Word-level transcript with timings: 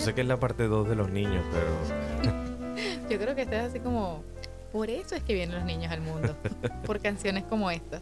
Yo 0.00 0.06
sé 0.06 0.14
que 0.14 0.22
es 0.22 0.26
la 0.26 0.40
parte 0.40 0.66
2 0.66 0.88
de 0.88 0.96
los 0.96 1.10
niños, 1.10 1.44
pero 1.52 2.32
Yo 3.10 3.18
creo 3.18 3.34
que 3.34 3.42
estás 3.42 3.66
así 3.66 3.80
como. 3.80 4.24
Por 4.72 4.88
eso 4.88 5.14
es 5.14 5.22
que 5.22 5.34
vienen 5.34 5.56
los 5.56 5.64
niños 5.66 5.92
al 5.92 6.00
mundo. 6.00 6.34
por 6.86 7.00
canciones 7.00 7.44
como 7.44 7.70
estas. 7.70 8.00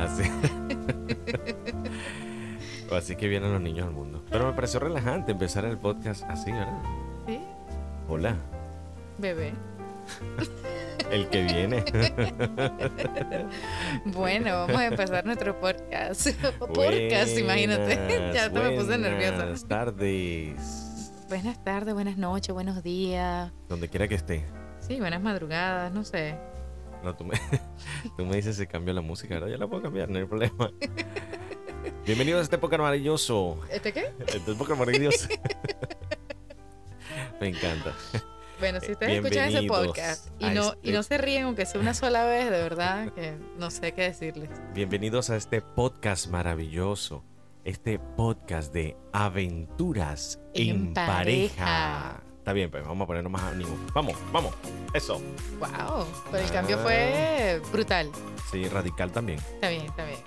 así. 0.00 0.22
así 2.96 3.14
que 3.14 3.28
vienen 3.28 3.52
los 3.52 3.60
niños 3.60 3.86
al 3.86 3.92
mundo. 3.92 4.24
Pero 4.30 4.46
me 4.46 4.54
pareció 4.54 4.80
relajante 4.80 5.32
empezar 5.32 5.66
el 5.66 5.76
podcast 5.76 6.24
así, 6.30 6.50
¿verdad? 6.50 6.80
Sí, 7.26 7.40
Hola, 8.08 8.36
bebé. 9.18 9.52
el 11.10 11.28
que 11.28 11.42
viene. 11.42 11.84
Bueno, 14.06 14.66
vamos 14.66 14.78
a 14.78 14.86
empezar 14.86 15.26
nuestro 15.26 15.60
podcast. 15.60 16.30
podcast, 16.58 17.36
imagínate. 17.36 17.96
Buenas, 17.96 18.34
ya 18.34 18.46
hasta 18.46 18.62
me 18.62 18.70
puse 18.70 18.96
nerviosa. 18.96 19.36
Buenas 19.36 19.68
tardes. 19.68 20.85
Buenas 21.28 21.62
tardes, 21.64 21.94
buenas 21.94 22.16
noches, 22.16 22.54
buenos 22.54 22.82
días. 22.82 23.50
Donde 23.68 23.88
quiera 23.88 24.06
que 24.06 24.14
esté. 24.14 24.44
Sí, 24.80 25.00
buenas 25.00 25.20
madrugadas, 25.20 25.92
no 25.92 26.04
sé. 26.04 26.38
No, 27.02 27.14
tú 27.16 27.24
me, 27.24 27.34
tú 28.16 28.24
me 28.24 28.36
dices 28.36 28.56
si 28.56 28.66
cambio 28.66 28.94
la 28.94 29.00
música, 29.00 29.34
¿verdad? 29.34 29.48
Ya 29.48 29.58
la 29.58 29.66
puedo 29.66 29.82
cambiar, 29.82 30.08
no 30.08 30.18
hay 30.18 30.24
problema. 30.24 30.70
Bienvenidos 32.06 32.40
a 32.40 32.42
este 32.44 32.58
podcast 32.58 32.80
maravilloso. 32.82 33.60
¿Este 33.70 33.92
qué? 33.92 34.12
Este 34.26 34.54
podcast 34.54 34.78
maravilloso. 34.78 35.28
Me 37.40 37.48
encanta. 37.48 37.92
Bueno, 38.60 38.80
si 38.80 38.92
ustedes 38.92 39.16
escuchan 39.16 39.48
ese 39.54 39.66
podcast 39.66 40.28
y 40.38 40.46
no, 40.50 40.72
este- 40.72 40.88
y 40.88 40.92
no 40.92 41.02
se 41.02 41.18
ríen, 41.18 41.44
aunque 41.44 41.66
sea 41.66 41.80
una 41.80 41.92
sola 41.92 42.24
vez, 42.24 42.44
de 42.46 42.50
verdad 42.62 43.12
que 43.12 43.36
no 43.58 43.70
sé 43.70 43.92
qué 43.92 44.02
decirles. 44.02 44.48
Bienvenidos 44.74 45.28
a 45.30 45.36
este 45.36 45.60
podcast 45.60 46.28
maravilloso. 46.28 47.24
Este 47.66 47.98
podcast 47.98 48.72
de 48.72 48.96
aventuras 49.12 50.38
en, 50.54 50.68
En 50.70 50.94
pareja. 50.94 51.16
pareja. 51.16 52.22
Está 52.38 52.52
bien, 52.52 52.70
pues 52.70 52.86
vamos 52.86 53.02
a 53.02 53.06
ponernos 53.08 53.32
más 53.32 53.42
ánimo. 53.42 53.76
Vamos, 53.92 54.14
vamos. 54.32 54.54
Eso. 54.94 55.20
Wow, 55.58 56.06
pero 56.30 56.44
el 56.44 56.50
cambio 56.52 56.76
Ah. 56.78 56.82
fue 56.84 57.60
brutal. 57.72 58.08
Sí, 58.52 58.68
radical 58.68 59.10
también. 59.10 59.40
Está 59.40 59.68
bien, 59.70 59.82
está 59.82 60.04
bien. 60.04 60.20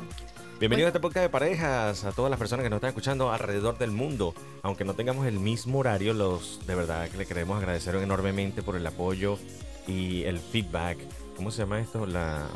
Bienvenidos 0.59 0.88
a 0.88 0.90
este 0.90 1.00
podcast 1.00 1.23
de 1.23 1.30
parejas, 1.30 2.04
a 2.04 2.12
todas 2.12 2.30
las 2.30 2.38
personas 2.38 2.66
que 2.66 2.70
nos 2.70 2.76
están 2.80 2.90
escuchando 2.90 3.31
alrededor 3.31 3.78
del 3.78 3.92
mundo. 3.92 4.34
Aunque 4.62 4.84
no 4.84 4.94
tengamos 4.96 5.26
el 5.26 5.40
mismo 5.40 5.80
horario, 5.80 6.14
los 6.14 6.59
de 6.68 6.76
verdad 6.76 7.08
que 7.08 7.18
le 7.18 7.26
queremos 7.26 7.58
agradecer 7.58 7.96
enormemente 7.96 8.64
por 8.64 8.76
el 8.76 8.86
apoyo 8.86 9.40
y 9.88 10.24
el 10.24 10.40
feedback. 10.40 10.98
¿Cómo 11.38 11.52
se 11.52 11.59
llama 11.59 11.80
esto? 11.80 12.06
La, 12.06 12.48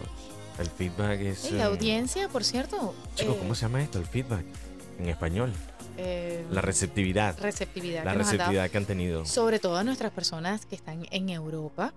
el 0.59 0.67
feedback 0.67 1.21
es. 1.21 1.49
La 1.53 1.59
eh, 1.63 1.63
audiencia, 1.67 2.27
por 2.27 2.43
cierto. 2.43 2.93
Chicos, 3.15 3.35
eh, 3.37 3.39
¿cómo 3.39 3.55
se 3.55 3.61
llama 3.61 3.81
esto? 3.81 3.97
El 3.97 4.05
feedback 4.07 4.43
en 4.99 5.09
español. 5.09 5.53
eh, 5.97 6.45
La 6.49 6.61
receptividad. 6.61 7.37
receptividad 7.39 8.03
La 8.03 8.13
que 8.13 8.17
nos 8.19 8.27
han 8.29 8.37
dado. 8.37 8.49
receptividad 8.49 8.69
que 8.71 8.77
han 8.77 8.85
tenido. 8.85 9.25
Sobre 9.25 9.59
todo 9.59 9.77
a 9.77 9.83
nuestras 9.83 10.11
personas 10.11 10.65
que 10.65 10.75
están 10.75 11.05
en 11.11 11.29
Europa, 11.29 11.93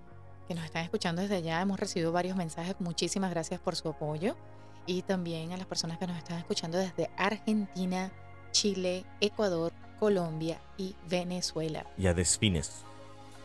que 0.49 0.55
nos 0.55 0.65
están 0.65 0.85
escuchando 0.85 1.23
desde 1.23 1.37
allá. 1.37 1.61
Hemos 1.61 1.81
recibido 1.81 2.13
varios 2.13 2.37
mensajes. 2.37 2.77
Muchísimas 2.79 3.31
gracias 3.31 3.59
por 3.61 3.75
su 3.77 3.89
apoyo. 3.89 4.37
Y 4.87 5.03
también 5.03 5.53
a 5.53 5.57
las 5.57 5.67
personas 5.67 5.99
que 5.99 6.07
nos 6.07 6.17
están 6.19 6.39
escuchando 6.39 6.79
desde 6.79 7.11
Argentina, 7.17 8.13
Chile, 8.53 9.05
Ecuador, 9.21 9.73
Colombia 9.99 10.59
y 10.77 10.95
Venezuela. 11.09 11.85
Y 11.99 12.07
a 12.07 12.15
desfines. 12.15 12.85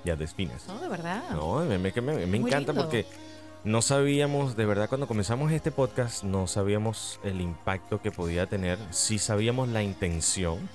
Y 0.03 0.09
a 0.09 0.15
desfines. 0.15 0.67
No, 0.67 0.79
de 0.79 0.89
verdad. 0.89 1.23
No, 1.31 1.55
me, 1.59 1.77
me- 1.79 1.91
me- 2.27 2.37
encanta 2.37 2.71
lindo. 2.73 2.83
porque 2.83 3.05
no 3.63 3.81
sabíamos, 3.81 4.55
de 4.55 4.65
verdad, 4.65 4.89
cuando 4.89 5.07
comenzamos 5.07 5.51
este 5.51 5.71
podcast, 5.71 6.23
no 6.23 6.47
sabíamos 6.47 7.19
el 7.23 7.41
impacto 7.41 8.01
que 8.01 8.11
podía 8.11 8.47
tener. 8.47 8.77
Sí 8.89 9.19
sabíamos 9.19 9.69
la 9.69 9.83
intención, 9.83 10.67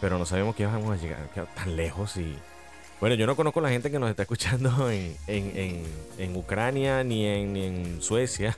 pero 0.00 0.18
no 0.18 0.26
sabíamos 0.26 0.56
que 0.56 0.64
íbamos 0.64 0.90
a 0.90 1.00
llegar 1.00 1.28
tan 1.54 1.76
lejos. 1.76 2.16
Y 2.16 2.34
bueno, 3.00 3.14
yo 3.14 3.26
no 3.26 3.36
conozco 3.36 3.60
la 3.60 3.68
gente 3.70 3.90
que 3.90 3.98
nos 3.98 4.10
está 4.10 4.22
escuchando 4.22 4.90
en, 4.90 5.16
en, 5.26 5.52
en- 5.56 5.84
en 6.18 6.36
Ucrania 6.36 7.04
ni 7.04 7.24
en, 7.26 7.52
ni 7.52 7.64
en 7.64 8.02
Suecia, 8.02 8.56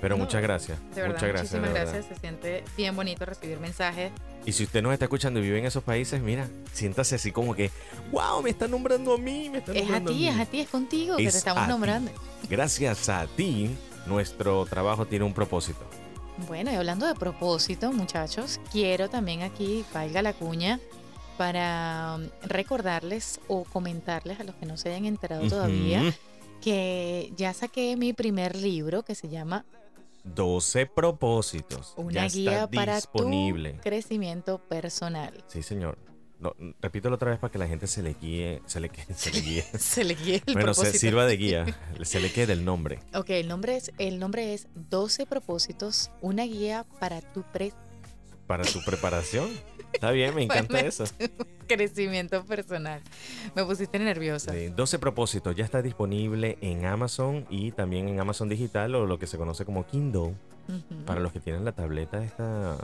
pero 0.00 0.16
No, 0.16 0.24
muchas 0.24 0.42
gracias. 0.42 0.78
De 0.94 1.02
verdad, 1.02 1.14
muchas 1.14 1.28
gracias. 1.28 1.52
muchísimas 1.60 1.74
gracias. 1.92 2.06
Se 2.06 2.14
siente 2.20 2.64
bien 2.76 2.94
bonito 2.96 3.24
recibir 3.24 3.58
mensajes. 3.58 4.12
Y 4.44 4.52
si 4.52 4.64
usted 4.64 4.82
nos 4.82 4.92
está 4.92 5.06
escuchando 5.06 5.40
y 5.40 5.42
vive 5.42 5.58
en 5.58 5.66
esos 5.66 5.82
países, 5.82 6.20
mira, 6.20 6.48
siéntase 6.72 7.16
así 7.16 7.32
como 7.32 7.54
que, 7.54 7.70
wow, 8.12 8.42
me 8.42 8.50
está 8.50 8.68
nombrando 8.68 9.14
a 9.14 9.18
mí, 9.18 9.50
me 9.50 9.58
está 9.58 9.72
Es 9.72 9.78
a 9.78 9.80
nombrando 9.82 10.10
ti, 10.12 10.16
mí". 10.18 10.28
es 10.28 10.38
a 10.38 10.46
ti, 10.46 10.60
es 10.60 10.68
contigo 10.68 11.16
que 11.16 11.22
te 11.24 11.28
estamos 11.38 11.64
ti. 11.64 11.70
nombrando. 11.70 12.10
Gracias 12.48 13.08
a 13.08 13.26
ti, 13.26 13.70
nuestro 14.06 14.64
trabajo 14.66 15.06
tiene 15.06 15.24
un 15.24 15.34
propósito. 15.34 15.80
Bueno, 16.46 16.70
y 16.70 16.74
hablando 16.74 17.06
de 17.06 17.14
propósito, 17.14 17.92
muchachos, 17.92 18.60
quiero 18.70 19.08
también 19.08 19.42
aquí, 19.42 19.84
valga 19.92 20.20
la 20.22 20.32
cuña, 20.34 20.78
para 21.38 22.16
um, 22.18 22.28
recordarles 22.48 23.40
o 23.48 23.64
comentarles 23.64 24.40
a 24.40 24.44
los 24.44 24.54
que 24.56 24.64
no 24.66 24.76
se 24.76 24.88
hayan 24.90 25.04
enterado 25.06 25.46
todavía 25.48 26.02
que 26.62 27.30
ya 27.36 27.52
saqué 27.52 27.96
mi 27.96 28.14
primer 28.14 28.56
libro 28.56 29.02
que 29.02 29.14
se 29.14 29.28
llama 29.28 29.66
12 30.34 30.86
propósitos. 30.86 31.94
Una 31.96 32.26
ya 32.26 32.34
guía 32.34 32.52
está 32.64 32.70
para 32.70 32.94
disponible. 32.96 33.72
tu 33.74 33.80
crecimiento 33.82 34.58
personal. 34.58 35.44
Sí, 35.46 35.62
señor. 35.62 35.98
No, 36.38 36.54
repítelo 36.82 37.14
otra 37.14 37.30
vez 37.30 37.38
para 37.40 37.50
que 37.50 37.56
la 37.58 37.66
gente 37.66 37.86
se 37.86 38.02
le 38.02 38.12
guíe, 38.12 38.60
se 38.66 38.78
le, 38.80 38.90
se 39.14 39.30
le 39.32 39.40
guíe. 39.40 39.62
Se 39.78 40.04
le 40.04 40.14
guía 40.14 40.42
el 40.46 40.52
bueno, 40.52 40.74
se 40.74 40.92
sirva 40.92 41.24
de 41.24 41.36
guía, 41.38 41.64
se 42.02 42.20
le 42.20 42.30
quede 42.30 42.52
el 42.52 42.62
nombre. 42.64 42.98
Ok, 43.14 43.30
el 43.30 43.48
nombre 43.48 43.76
es, 43.76 43.90
el 43.96 44.18
nombre 44.18 44.52
es 44.52 44.68
12 44.74 45.24
propósitos, 45.24 46.10
una 46.20 46.44
guía 46.44 46.84
para 47.00 47.22
tu 47.22 47.42
pre- 47.42 47.72
Para 48.46 48.64
tu 48.64 48.84
preparación. 48.84 49.48
Está 49.96 50.10
bien, 50.10 50.34
me 50.34 50.42
encanta 50.42 50.78
eso. 50.80 51.04
crecimiento 51.66 52.44
personal. 52.44 53.00
Me 53.54 53.64
pusiste 53.64 53.98
nerviosa. 53.98 54.52
Sí, 54.52 54.68
12 54.68 54.98
propósitos 54.98 55.56
ya 55.56 55.64
está 55.64 55.82
disponible 55.82 56.58
en 56.60 56.84
Amazon 56.84 57.46
y 57.50 57.72
también 57.72 58.08
en 58.08 58.20
Amazon 58.20 58.48
Digital 58.48 58.94
o 58.94 59.06
lo 59.06 59.18
que 59.18 59.26
se 59.26 59.38
conoce 59.38 59.64
como 59.64 59.86
Kindle. 59.86 60.34
Para 61.06 61.20
los 61.20 61.32
que 61.32 61.40
tienen 61.40 61.64
la 61.64 61.72
tableta 61.72 62.22
esta... 62.22 62.76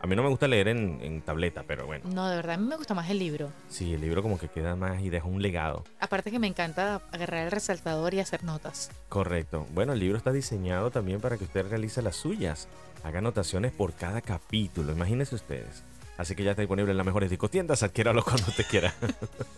A 0.00 0.06
mí 0.08 0.16
no 0.16 0.24
me 0.24 0.30
gusta 0.30 0.48
leer 0.48 0.66
en, 0.66 0.98
en 1.00 1.20
tableta, 1.20 1.62
pero 1.64 1.86
bueno. 1.86 2.04
No, 2.12 2.28
de 2.28 2.34
verdad, 2.34 2.56
a 2.56 2.58
mí 2.58 2.66
me 2.66 2.76
gusta 2.76 2.92
más 2.92 3.08
el 3.08 3.20
libro. 3.20 3.50
Sí, 3.68 3.94
el 3.94 4.00
libro 4.00 4.20
como 4.20 4.36
que 4.36 4.48
queda 4.48 4.74
más 4.74 5.00
y 5.00 5.10
deja 5.10 5.28
un 5.28 5.40
legado. 5.40 5.84
Aparte 6.00 6.32
que 6.32 6.40
me 6.40 6.48
encanta 6.48 7.02
agarrar 7.12 7.44
el 7.44 7.52
resaltador 7.52 8.12
y 8.12 8.18
hacer 8.18 8.42
notas. 8.42 8.90
Correcto. 9.08 9.64
Bueno, 9.72 9.92
el 9.92 10.00
libro 10.00 10.18
está 10.18 10.32
diseñado 10.32 10.90
también 10.90 11.20
para 11.20 11.38
que 11.38 11.44
usted 11.44 11.68
realice 11.68 12.02
las 12.02 12.16
suyas. 12.16 12.66
Haga 13.04 13.20
anotaciones 13.20 13.70
por 13.70 13.92
cada 13.92 14.20
capítulo. 14.22 14.90
Imagínense 14.90 15.36
ustedes. 15.36 15.84
Así 16.16 16.34
que 16.34 16.44
ya 16.44 16.50
está 16.50 16.62
disponible 16.62 16.90
en 16.90 16.96
las 16.96 17.06
mejores 17.06 17.30
discotiendas. 17.30 17.82
Adquiéralo 17.82 18.22
cuando 18.24 18.44
usted 18.48 18.66
quiera. 18.68 18.94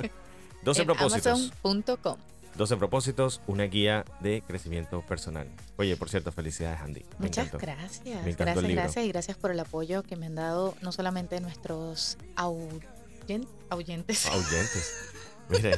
12 0.65 0.81
en 0.81 0.87
propósitos. 0.87 1.53
Amazon.com. 1.63 2.17
12 2.57 2.77
propósitos, 2.77 3.41
una 3.47 3.65
guía 3.65 4.05
de 4.21 4.43
crecimiento 4.47 5.03
personal. 5.03 5.49
Oye, 5.77 5.97
por 5.97 6.09
cierto, 6.09 6.31
felicidades, 6.31 6.81
Andy. 6.81 7.05
Me 7.19 7.27
Muchas 7.27 7.49
encantó. 7.49 7.67
gracias. 7.67 8.25
Me 8.25 8.33
Gracias, 8.33 8.69
gracias 8.69 9.05
y 9.05 9.09
gracias 9.09 9.37
por 9.37 9.51
el 9.51 9.59
apoyo 9.59 10.05
que 10.05 10.15
me 10.17 10.27
han 10.27 10.37
dado 10.37 10.77
no 10.81 10.93
solamente 10.93 11.41
nuestros 11.41 12.17
ahuyentes. 12.37 14.29
Mire, 15.49 15.73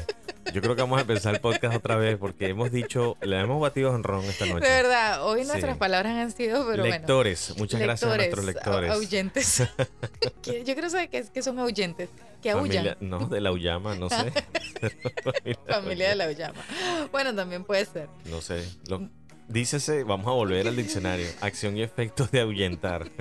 yo 0.55 0.61
creo 0.63 0.77
que 0.77 0.83
vamos 0.83 0.99
a 0.99 1.01
empezar 1.03 1.35
el 1.35 1.41
podcast 1.41 1.77
otra 1.77 1.97
vez 1.97 2.17
porque 2.19 2.49
hemos 2.49 2.71
dicho, 2.71 3.17
le 3.21 3.39
hemos 3.41 3.61
batido 3.61 3.95
en 3.95 4.03
ron 4.05 4.25
esta 4.25 4.45
De 4.45 4.55
noche. 4.55 4.67
verdad, 4.67 5.25
hoy 5.27 5.43
Sí. 5.43 5.49
nuestras 5.49 5.77
palabras 5.77 6.13
han 6.15 6.31
sido, 6.31 6.67
pero 6.67 6.83
bueno. 6.83 6.97
lectores, 6.97 7.55
muchas 7.59 7.81
gracias 7.81 8.11
a 8.11 8.17
nuestros 8.17 8.45
lectores. 8.45 8.91
Ahuyentes. 8.91 9.63
Que- 10.43 10.65
Yo 10.65 10.75
saber 10.89 11.09
qué, 11.11 11.19
es- 11.19 11.31
qué 11.31 11.43
son 11.43 11.59
ahuyentes. 11.59 12.09
Que 12.43 12.51
aullan. 12.51 12.97
no, 13.01 13.27
de 13.27 13.41
la 13.41 13.51
Uyama, 13.51 13.97
no 13.97 14.09
sé. 14.09 14.33
Familia 15.69 16.11
de 16.11 16.15
la 16.17 16.25
Auyama. 16.27 16.63
Bueno, 17.11 17.35
también 17.35 17.65
puede 17.65 17.85
ser. 17.87 18.09
No 18.27 18.41
sé. 18.41 18.63
Lo, 18.89 19.09
dícese, 19.49 20.05
vamos 20.05 20.29
a 20.29 20.31
volver 20.31 20.69
al 20.69 20.77
diccionario. 20.77 21.27
Acción 21.41 21.77
y 21.77 21.83
efectos 21.83 22.31
de 22.31 22.41
ahuyentar. 22.41 23.11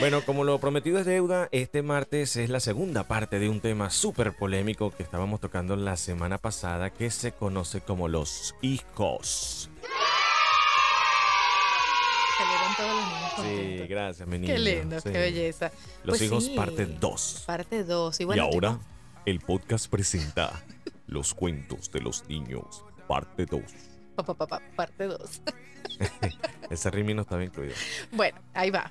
bueno, 0.00 0.22
como 0.24 0.44
lo 0.44 0.58
prometido 0.58 0.98
es 0.98 1.06
deuda, 1.06 1.48
este 1.52 1.82
martes 1.82 2.36
es 2.36 2.50
la 2.50 2.60
segunda 2.60 3.04
parte 3.04 3.38
de 3.38 3.48
un 3.48 3.60
tema 3.60 3.90
súper 3.90 4.36
polémico 4.36 4.90
que 4.94 5.02
estábamos 5.02 5.40
tocando 5.40 5.74
la 5.76 5.96
semana 5.96 6.38
pasada 6.38 6.90
que 6.90 7.10
se 7.10 7.32
conoce 7.32 7.80
como 7.80 8.06
los 8.08 8.54
hijos. 8.60 9.70
Salieron 12.38 12.76
todos 12.76 12.94
los 12.94 13.46
niños 13.46 13.80
Sí, 13.80 13.86
gracias, 13.88 14.28
mi 14.28 14.38
niño. 14.38 14.52
Qué 14.54 14.58
lindo, 14.60 15.00
Sí. 15.00 15.10
qué 15.10 15.18
belleza. 15.18 15.72
Los 16.04 16.18
Pues 16.18 16.22
hijos 16.22 16.44
sí. 16.44 16.54
parte 16.54 16.86
2. 16.86 17.44
Parte 17.46 17.84
2. 17.84 18.20
Y, 18.20 18.24
Y 18.34 18.38
ahora, 18.38 18.78
el 19.24 19.40
podcast 19.40 19.88
presenta 19.88 20.62
Los 21.06 21.32
cuentos 21.34 21.90
de 21.92 22.00
los 22.00 22.28
niños, 22.28 22.84
parte 23.08 23.46
2. 23.46 23.62
pa, 24.16 24.24
pa, 24.24 24.34
pa, 24.34 24.46
pa, 24.46 24.62
parte 24.76 25.04
2. 25.04 25.42
Ese 26.70 26.90
ritmo 26.90 27.14
no 27.14 27.22
estaba 27.22 27.44
incluido. 27.44 27.74
Bueno, 28.12 28.38
ahí 28.52 28.70
va. 28.70 28.90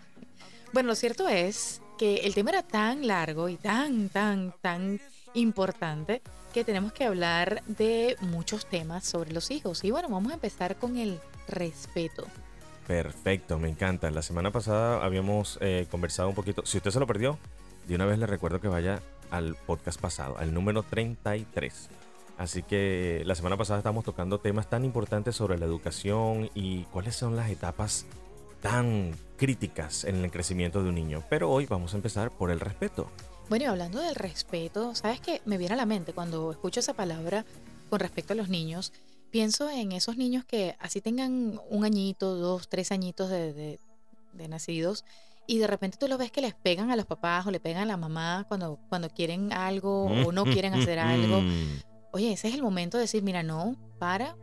Bueno, 0.76 0.90
lo 0.90 0.96
cierto 0.96 1.30
es 1.30 1.82
que 1.98 2.16
el 2.26 2.34
tema 2.34 2.50
era 2.50 2.62
tan 2.62 3.08
largo 3.08 3.48
y 3.48 3.56
tan, 3.56 4.10
tan, 4.10 4.54
tan 4.60 5.00
importante 5.34 6.22
que 6.54 6.66
tenemos 6.66 6.92
que 6.92 7.06
hablar 7.06 7.64
de 7.66 8.18
muchos 8.20 8.66
temas 8.66 9.06
sobre 9.06 9.32
los 9.32 9.52
hijos. 9.52 9.86
Y 9.86 9.92
bueno, 9.92 10.10
vamos 10.10 10.34
a 10.34 10.36
empezar 10.36 10.76
con 10.76 10.98
el 10.98 11.18
respeto. 11.48 12.26
Perfecto, 12.88 13.58
me 13.58 13.70
encanta. 13.70 14.12
La 14.12 14.22
semana 14.22 14.52
pasada 14.52 15.02
habíamos 15.02 15.58
eh, 15.62 15.88
conversado 15.90 16.28
un 16.28 16.36
poquito. 16.36 16.66
Si 16.66 16.76
usted 16.76 16.92
se 16.92 17.00
lo 17.00 17.08
perdió, 17.08 17.40
de 17.88 17.96
una 17.96 18.06
vez 18.06 18.20
le 18.20 18.28
recuerdo 18.28 18.60
que 18.60 18.68
vaya 18.68 19.02
al 19.32 19.56
podcast 19.56 20.02
pasado, 20.02 20.38
al 20.38 20.54
número 20.54 20.84
33. 20.84 21.88
Así 22.38 22.64
que 22.64 23.24
la 23.26 23.36
semana 23.36 23.56
pasada 23.56 23.80
estábamos 23.80 24.04
tocando 24.04 24.42
temas 24.42 24.70
tan 24.70 24.84
importantes 24.84 25.38
sobre 25.38 25.58
la 25.58 25.68
educación 25.68 26.50
y 26.54 26.84
cuáles 26.92 27.16
son 27.16 27.38
las 27.38 27.50
etapas 27.50 28.06
tan 28.66 29.16
críticas 29.38 30.06
en 30.06 30.26
el 30.26 30.32
crecimiento 30.32 30.82
de 30.82 30.90
un 30.90 30.96
niño. 30.96 31.24
Pero 31.30 31.52
hoy 31.52 31.68
vamos 31.68 31.94
a 31.94 31.98
empezar 31.98 32.32
por 32.32 32.50
el 32.50 32.60
respeto. 32.60 33.12
Bueno, 33.48 33.66
y 33.66 33.68
hablando 33.68 34.02
del 34.02 34.16
respeto, 34.16 34.96
¿sabes 34.96 35.20
qué? 35.20 35.44
Me 35.46 35.60
viene 35.60 35.76
a 35.76 35.78
la 35.78 35.86
mente 35.86 36.14
cuando 36.14 36.50
escucho 36.50 36.80
esa 36.80 36.96
palabra 36.96 37.46
con 37.92 38.00
respecto 38.00 38.34
a 38.34 38.36
los 38.36 38.50
niños. 38.50 38.92
Pienso 39.30 39.70
en 39.70 39.92
esos 39.92 40.18
niños 40.18 40.46
que 40.46 40.76
así 40.80 41.00
tengan 41.00 41.60
un 41.70 41.86
añito, 41.86 42.34
dos, 42.34 42.68
tres 42.68 42.92
añitos 42.92 43.30
de, 43.30 43.54
de, 43.54 43.80
de 44.34 44.48
nacidos 44.48 45.06
y 45.46 45.60
de 45.60 45.68
repente 45.68 46.00
tú 46.00 46.08
lo 46.08 46.18
ves 46.18 46.32
que 46.32 46.42
les 46.42 46.56
pegan 46.56 46.90
a 46.90 46.96
los 46.96 47.06
papás 47.06 47.46
o 47.46 47.52
le 47.52 47.60
pegan 47.60 47.84
a 47.84 47.86
la 47.86 47.98
mamá 47.98 48.46
cuando, 48.48 48.80
cuando 48.90 49.10
quieren 49.10 49.54
algo 49.54 50.06
o 50.06 50.32
no 50.32 50.44
quieren 50.44 50.74
hacer 50.74 50.98
algo. 50.98 51.44
Oye, 52.14 52.32
ese 52.32 52.48
es 52.48 52.56
el 52.56 52.64
momento 52.64 52.98
de 52.98 53.04
decir, 53.04 53.22
mira, 53.22 53.44
no, 53.44 53.76
para, 54.00 54.36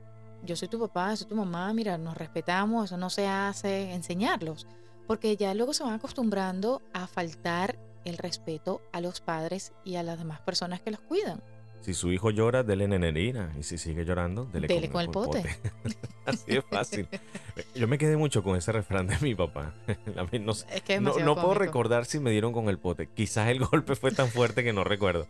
yo 0.45 0.57
soy 0.57 0.69
tu 0.69 0.79
papá, 0.79 1.15
soy 1.17 1.29
tu 1.29 1.37
mamá, 1.37 1.73
mira, 1.73 1.99
nos 1.99 2.17
respetamos, 2.17 2.87
eso 2.87 2.97
no 2.97 3.11
se 3.11 3.27
hace, 3.27 3.93
enseñarlos. 3.93 4.67
Porque 5.07 5.37
ya 5.37 5.55
luego 5.55 5.73
se 5.75 5.85
van 5.85 5.95
acostumbrando 5.95 6.83
a 6.93 7.07
faltar 7.07 7.79
el 8.05 8.19
respeto 8.19 8.81
a 8.93 9.01
los 9.01 9.21
padres 9.21 9.73
y 9.85 9.97
a 9.97 10.03
las 10.03 10.19
demás 10.19 10.41
personas 10.41 10.81
que 10.81 10.91
los 10.91 11.01
cuidan. 11.01 11.43
Si 11.83 11.95
su 11.95 12.13
hijo 12.13 12.31
llora, 12.31 12.63
dele 12.63 12.87
nenerina. 12.87 13.53
Y 13.59 13.65
si 13.65 13.77
sigue 13.77 14.05
llorando, 14.05 14.45
dele, 14.45 14.69
Dele 14.69 14.89
con 14.89 15.03
el 15.03 15.11
pote. 15.11 15.43
Así 16.25 16.57
es 16.57 16.65
fácil. 16.65 17.09
Yo 17.75 17.89
me 17.89 17.99
quedé 17.99 18.17
mucho 18.17 18.45
con 18.45 18.57
ese 18.57 18.71
refrán 18.71 19.09
de 19.09 19.17
mi 19.21 19.35
papá. 19.35 19.75
No, 20.15 20.53
Es 20.53 20.83
que 20.83 20.95
es 20.95 21.01
no, 21.01 21.19
no 21.19 21.35
puedo 21.35 21.55
recordar 21.55 22.05
si 22.05 22.21
me 22.21 22.31
dieron 22.31 22.53
con 22.53 22.69
el 22.69 22.79
pote. 22.79 23.09
Quizás 23.09 23.49
el 23.49 23.59
golpe 23.59 23.97
fue 23.97 24.13
tan 24.13 24.29
fuerte 24.29 24.63
que 24.63 24.73
no 24.73 24.85
recuerdo. 24.85 25.27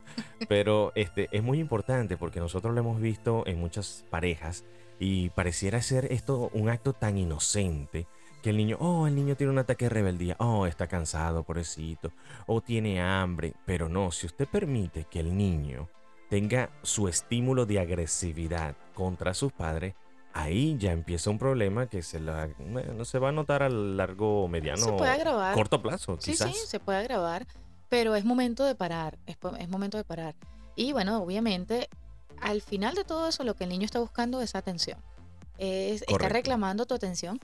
Pero 0.46 0.92
este, 0.94 1.28
es 1.32 1.42
muy 1.42 1.58
importante 1.58 2.18
porque 2.18 2.38
nosotros 2.38 2.74
lo 2.74 2.80
hemos 2.80 3.00
visto 3.00 3.44
en 3.46 3.58
muchas 3.58 4.04
parejas 4.10 4.64
y 5.02 5.30
pareciera 5.30 5.82
ser 5.82 6.12
esto 6.12 6.48
un 6.54 6.68
acto 6.68 6.92
tan 6.92 7.18
inocente 7.18 8.06
que 8.40 8.50
el 8.50 8.56
niño, 8.56 8.76
oh, 8.78 9.08
el 9.08 9.16
niño 9.16 9.34
tiene 9.36 9.52
un 9.52 9.58
ataque 9.58 9.86
de 9.86 9.88
rebeldía, 9.88 10.36
oh, 10.38 10.64
está 10.66 10.86
cansado, 10.86 11.42
pobrecito, 11.42 12.12
o 12.46 12.60
tiene 12.60 13.02
hambre. 13.02 13.54
Pero 13.66 13.88
no, 13.88 14.12
si 14.12 14.26
usted 14.26 14.46
permite 14.46 15.04
que 15.10 15.18
el 15.18 15.36
niño 15.36 15.88
tenga 16.30 16.70
su 16.82 17.08
estímulo 17.08 17.66
de 17.66 17.80
agresividad 17.80 18.76
contra 18.94 19.34
sus 19.34 19.52
padres, 19.52 19.94
ahí 20.34 20.76
ya 20.78 20.92
empieza 20.92 21.30
un 21.30 21.38
problema 21.38 21.88
que 21.88 22.02
se, 22.02 22.20
la, 22.20 22.48
bueno, 22.58 23.04
se 23.04 23.18
va 23.18 23.30
a 23.30 23.32
notar 23.32 23.64
a 23.64 23.68
largo, 23.68 24.46
mediano, 24.46 24.84
Se 24.84 24.92
puede 24.92 25.10
agravar. 25.10 25.54
corto 25.54 25.82
plazo, 25.82 26.16
Sí, 26.20 26.30
quizás. 26.30 26.56
sí, 26.56 26.66
se 26.66 26.78
puede 26.78 26.98
agravar, 26.98 27.44
pero 27.88 28.14
es 28.14 28.24
momento 28.24 28.64
de 28.64 28.76
parar, 28.76 29.18
es 29.26 29.68
momento 29.68 29.98
de 29.98 30.04
parar. 30.04 30.36
Y 30.76 30.92
bueno, 30.92 31.22
obviamente, 31.22 31.88
al 32.42 32.60
final 32.60 32.94
de 32.94 33.04
todo 33.04 33.28
eso, 33.28 33.44
lo 33.44 33.54
que 33.54 33.64
el 33.64 33.70
niño 33.70 33.84
está 33.84 34.00
buscando 34.00 34.42
es 34.42 34.54
atención. 34.54 34.98
Es, 35.58 36.02
está 36.08 36.28
reclamando 36.28 36.86
tu 36.86 36.94
atención. 36.94 37.40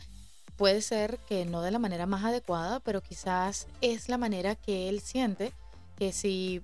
Puede 0.56 0.83
ser 0.83 1.19
que 1.29 1.45
no 1.45 1.62
de 1.62 1.71
la 1.71 1.79
manera 1.79 2.06
más 2.06 2.25
adecuada, 2.25 2.81
pero 2.81 3.00
quizás 3.00 3.69
es 3.81 4.09
la 4.09 4.19
manera 4.19 4.56
que 4.56 4.89
él 4.89 5.00
siente 5.00 5.53
que 5.97 6.12
si 6.12 6.62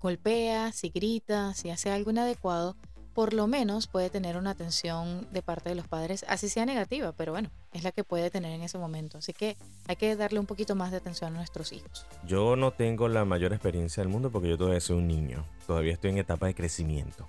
golpea, 0.00 0.72
si 0.72 0.88
grita, 0.88 1.52
si 1.52 1.68
hace 1.70 1.90
algo 1.90 2.10
inadecuado, 2.10 2.74
por 3.12 3.32
lo 3.32 3.46
menos 3.46 3.86
puede 3.86 4.10
tener 4.10 4.36
una 4.36 4.50
atención 4.50 5.28
de 5.30 5.40
parte 5.40 5.68
de 5.68 5.76
los 5.76 5.86
padres, 5.86 6.24
así 6.28 6.48
sea 6.48 6.66
negativa, 6.66 7.12
pero 7.12 7.32
bueno, 7.32 7.50
es 7.72 7.84
la 7.84 7.92
que 7.92 8.02
puede 8.02 8.30
tener 8.30 8.52
en 8.52 8.62
ese 8.62 8.76
momento. 8.76 9.18
Así 9.18 9.32
que 9.32 9.56
hay 9.86 9.96
que 9.96 10.16
darle 10.16 10.40
un 10.40 10.46
poquito 10.46 10.74
más 10.74 10.90
de 10.90 10.96
atención 10.96 11.32
a 11.32 11.36
nuestros 11.36 11.72
hijos. 11.72 12.06
Yo 12.26 12.56
no 12.56 12.72
tengo 12.72 13.08
la 13.08 13.24
mayor 13.24 13.52
experiencia 13.52 14.02
del 14.02 14.10
mundo 14.10 14.30
porque 14.30 14.48
yo 14.48 14.58
todavía 14.58 14.80
soy 14.80 14.96
un 14.96 15.06
niño. 15.06 15.46
Todavía 15.66 15.92
estoy 15.92 16.10
en 16.10 16.18
etapa 16.18 16.46
de 16.46 16.54
crecimiento. 16.54 17.28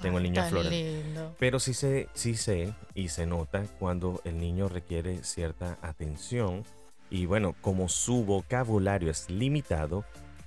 Tengo 0.00 0.18
el 0.18 0.24
niño 0.24 0.42
tan 0.42 0.70
lindo. 0.70 1.34
Pero 1.38 1.60
sí 1.60 1.74
sé, 1.74 2.08
sí 2.14 2.34
sé 2.34 2.72
y 2.94 3.08
se 3.08 3.26
nota 3.26 3.64
cuando 3.78 4.20
el 4.24 4.38
niño 4.38 4.68
requiere 4.68 5.22
cierta 5.24 5.78
atención. 5.82 6.64
Y 7.10 7.26
bueno, 7.26 7.54
como 7.60 7.88
su 7.88 8.24
vocabulario 8.24 9.10
es 9.10 9.30
limitado, 9.30 10.04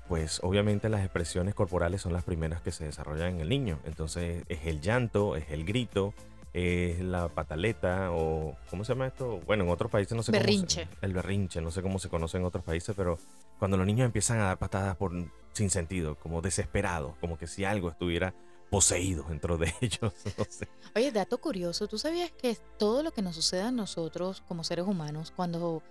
pues 0.07 0.39
obviamente 0.44 0.89
las 0.89 1.01
expresiones 1.01 1.56
corporales 1.56 2.01
son 2.01 2.13
las 2.13 2.24
primeras 2.24 2.62
que 2.62 2.71
se 2.71 2.86
desarrollan 2.86 3.36
en 3.36 3.42
el 3.42 3.50
niño. 3.50 3.80
Entonces 3.86 4.44
es 4.50 4.65
el 4.65 4.81
llanto, 4.81 5.36
es 5.36 5.50
el 5.50 5.65
grito, 5.65 6.13
es 6.53 7.00
la 7.00 7.30
pataleta 7.30 8.12
o 8.12 8.57
¿cómo 8.69 8.83
se 8.83 8.94
llama 8.94 9.07
esto? 9.07 9.39
Bueno, 9.45 9.63
en 9.63 9.69
otros 9.69 9.89
países 9.89 10.15
no 10.15 10.21
sé 10.24 10.31
Berrinche. 10.31 10.83
cómo 10.86 11.00
se, 11.00 11.06
el 11.06 11.13
berrinche, 11.13 11.62
no 11.62 11.71
sé 11.71 11.81
cómo 11.81 11.98
se 11.98 12.09
conoce 12.09 12.38
en 12.38 12.44
otros 12.44 12.63
países, 12.63 12.94
pero 12.95 13.18
cuando 13.57 13.77
los 13.77 13.86
niños 13.86 14.06
empiezan 14.06 14.39
a 14.39 14.45
dar 14.48 14.57
patadas 14.57 14.95
por 14.98 15.13
sin 15.53 15.69
sentido, 15.69 16.15
como 16.15 16.42
desesperados, 16.42 17.15
como 17.21 17.38
que 17.38 17.48
si 17.48 17.63
algo 17.63 17.89
estuviera 17.89 18.33
poseído 18.71 19.25
dentro 19.27 19.57
de 19.57 19.71
ellos, 19.81 20.13
no 20.38 20.45
sé. 20.50 20.68
Oye, 20.95 21.12
dato 21.12 21.38
curioso, 21.39 21.88
¿tú 21.88 22.00
sabías 22.00 22.31
que 22.31 22.57
todo 22.79 23.03
lo 23.03 23.12
que 23.12 23.21
nos 23.21 23.35
sucede 23.35 23.62
a 23.62 23.71
nosotros 23.71 24.41
como 24.47 24.63
seres 24.63 24.88
humanos, 24.88 25.31
cuando 25.35 25.83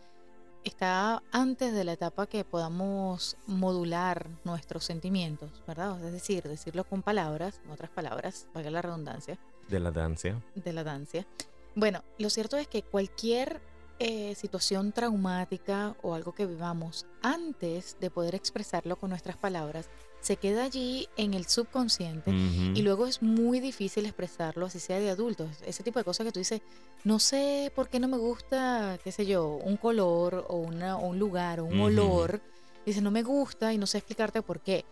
está 0.65 1.23
antes 1.31 1.73
de 1.73 1.85
la 1.85 1.93
etapa 1.93 2.27
que 2.27 2.43
podamos 2.43 3.37
modular 3.47 4.29
nuestros 4.45 4.85
sentimientos, 4.85 5.63
¿verdad? 5.67 6.03
Es 6.05 6.13
decir, 6.13 6.43
decirlo 6.43 6.85
con 6.85 7.03
palabras, 7.03 7.61
en 7.65 7.71
otras 7.71 7.91
palabras, 7.91 8.49
valga 8.55 8.71
la 8.71 8.83
redundancia, 8.83 9.39
de 9.69 9.79
la 9.79 9.91
danza. 9.91 10.41
de 10.55 10.73
la 10.73 10.83
danza. 10.83 11.27
Bueno, 11.75 12.03
lo 12.19 12.31
cierto 12.31 12.57
es 12.57 12.67
que 12.67 12.83
cualquier 12.83 13.61
eh, 13.99 14.35
situación 14.35 14.93
traumática 14.93 15.95
o 16.03 16.15
algo 16.15 16.33
que 16.33 16.47
vivamos 16.47 17.07
antes 17.23 17.99
de 18.01 18.11
poder 18.11 18.35
expresarlo 18.35 18.97
con 18.97 19.11
nuestras 19.11 19.37
palabras, 19.37 19.91
se 20.21 20.37
queda 20.37 20.65
allí 20.65 21.09
en 21.17 21.35
el 21.35 21.47
subconsciente 21.47 22.31
y 22.31 22.83
luego 22.83 23.07
es 23.07 23.23
muy 23.23 23.61
difícil 23.61 24.05
expresarlo, 24.07 24.67
así 24.67 24.79
sea 24.79 25.01
de 25.01 25.11
adultos. 25.11 25.49
Ese 25.67 25.83
tipo 25.83 25.99
de 25.99 26.05
cosas 26.05 26.27
que 26.27 26.33
tú 26.33 26.39
dices, 26.39 26.61
no 27.05 27.19
sé 27.19 27.73
por 27.75 27.89
qué 27.89 27.99
no 28.01 28.09
me 28.09 28.19
gusta, 28.19 28.99
qué 29.03 29.13
sé 29.13 29.27
yo, 29.27 29.47
un 29.47 29.77
color 29.77 30.47
o, 30.49 30.57
una, 30.57 30.97
o 30.97 31.09
un 31.09 31.19
lugar 31.19 31.61
o 31.61 31.65
un 31.65 31.81
olor. 31.81 32.41
Dices, 32.85 33.03
no 33.03 33.11
me 33.11 33.23
gusta 33.23 33.73
y 33.73 33.79
no 33.79 33.87
sé 33.87 33.99
explicarte 33.99 34.43
por 34.43 34.61
qué. 34.61 34.85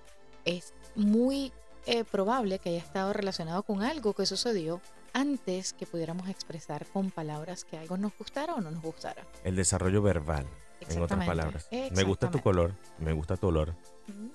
Es 0.44 0.72
muy 0.94 1.53
eh, 1.86 2.05
probable 2.05 2.58
que 2.58 2.70
haya 2.70 2.79
estado 2.79 3.12
relacionado 3.12 3.62
con 3.62 3.82
algo 3.82 4.14
que 4.14 4.26
sucedió 4.26 4.81
antes 5.12 5.72
que 5.72 5.86
pudiéramos 5.86 6.29
expresar 6.29 6.86
con 6.86 7.10
palabras 7.10 7.64
que 7.64 7.79
algo 7.79 7.96
nos 7.96 8.17
gustara 8.17 8.55
o 8.55 8.60
no 8.60 8.70
nos 8.70 8.82
gustara. 8.82 9.26
El 9.44 9.56
desarrollo 9.56 10.03
verbal, 10.03 10.46
en 10.89 11.03
otras 11.03 11.25
palabras. 11.27 11.69
Me 11.94 12.03
gusta 12.05 12.31
tu 12.31 12.41
color, 12.41 12.73
me 12.99 13.13
gusta 13.13 13.37
tu 13.37 13.49
olor. 13.49 13.75
Mm, 14.08 14.29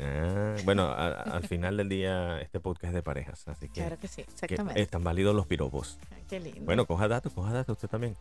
Ah, 0.00 0.54
bueno, 0.64 0.84
a- 0.84 1.08
al 1.36 1.46
final 1.48 1.76
del 1.76 1.88
día 1.88 2.40
este 2.40 2.60
podcast 2.60 2.86
es 2.86 2.94
de 2.94 3.02
parejas, 3.02 3.46
así 3.48 3.68
que, 3.68 3.80
claro 3.80 3.98
que 3.98 4.08
sí, 4.08 4.22
que 4.24 4.30
exactamente. 4.30 4.80
están 4.80 5.02
válidos 5.04 5.34
los 5.34 5.46
piropos. 5.46 5.98
Ay, 6.14 6.22
Qué 6.28 6.40
lindo. 6.40 6.60
Bueno, 6.64 6.86
coja 6.86 7.08
datos, 7.08 7.32
coja 7.32 7.52
datos 7.52 7.74
usted 7.76 7.88
también. 7.88 8.16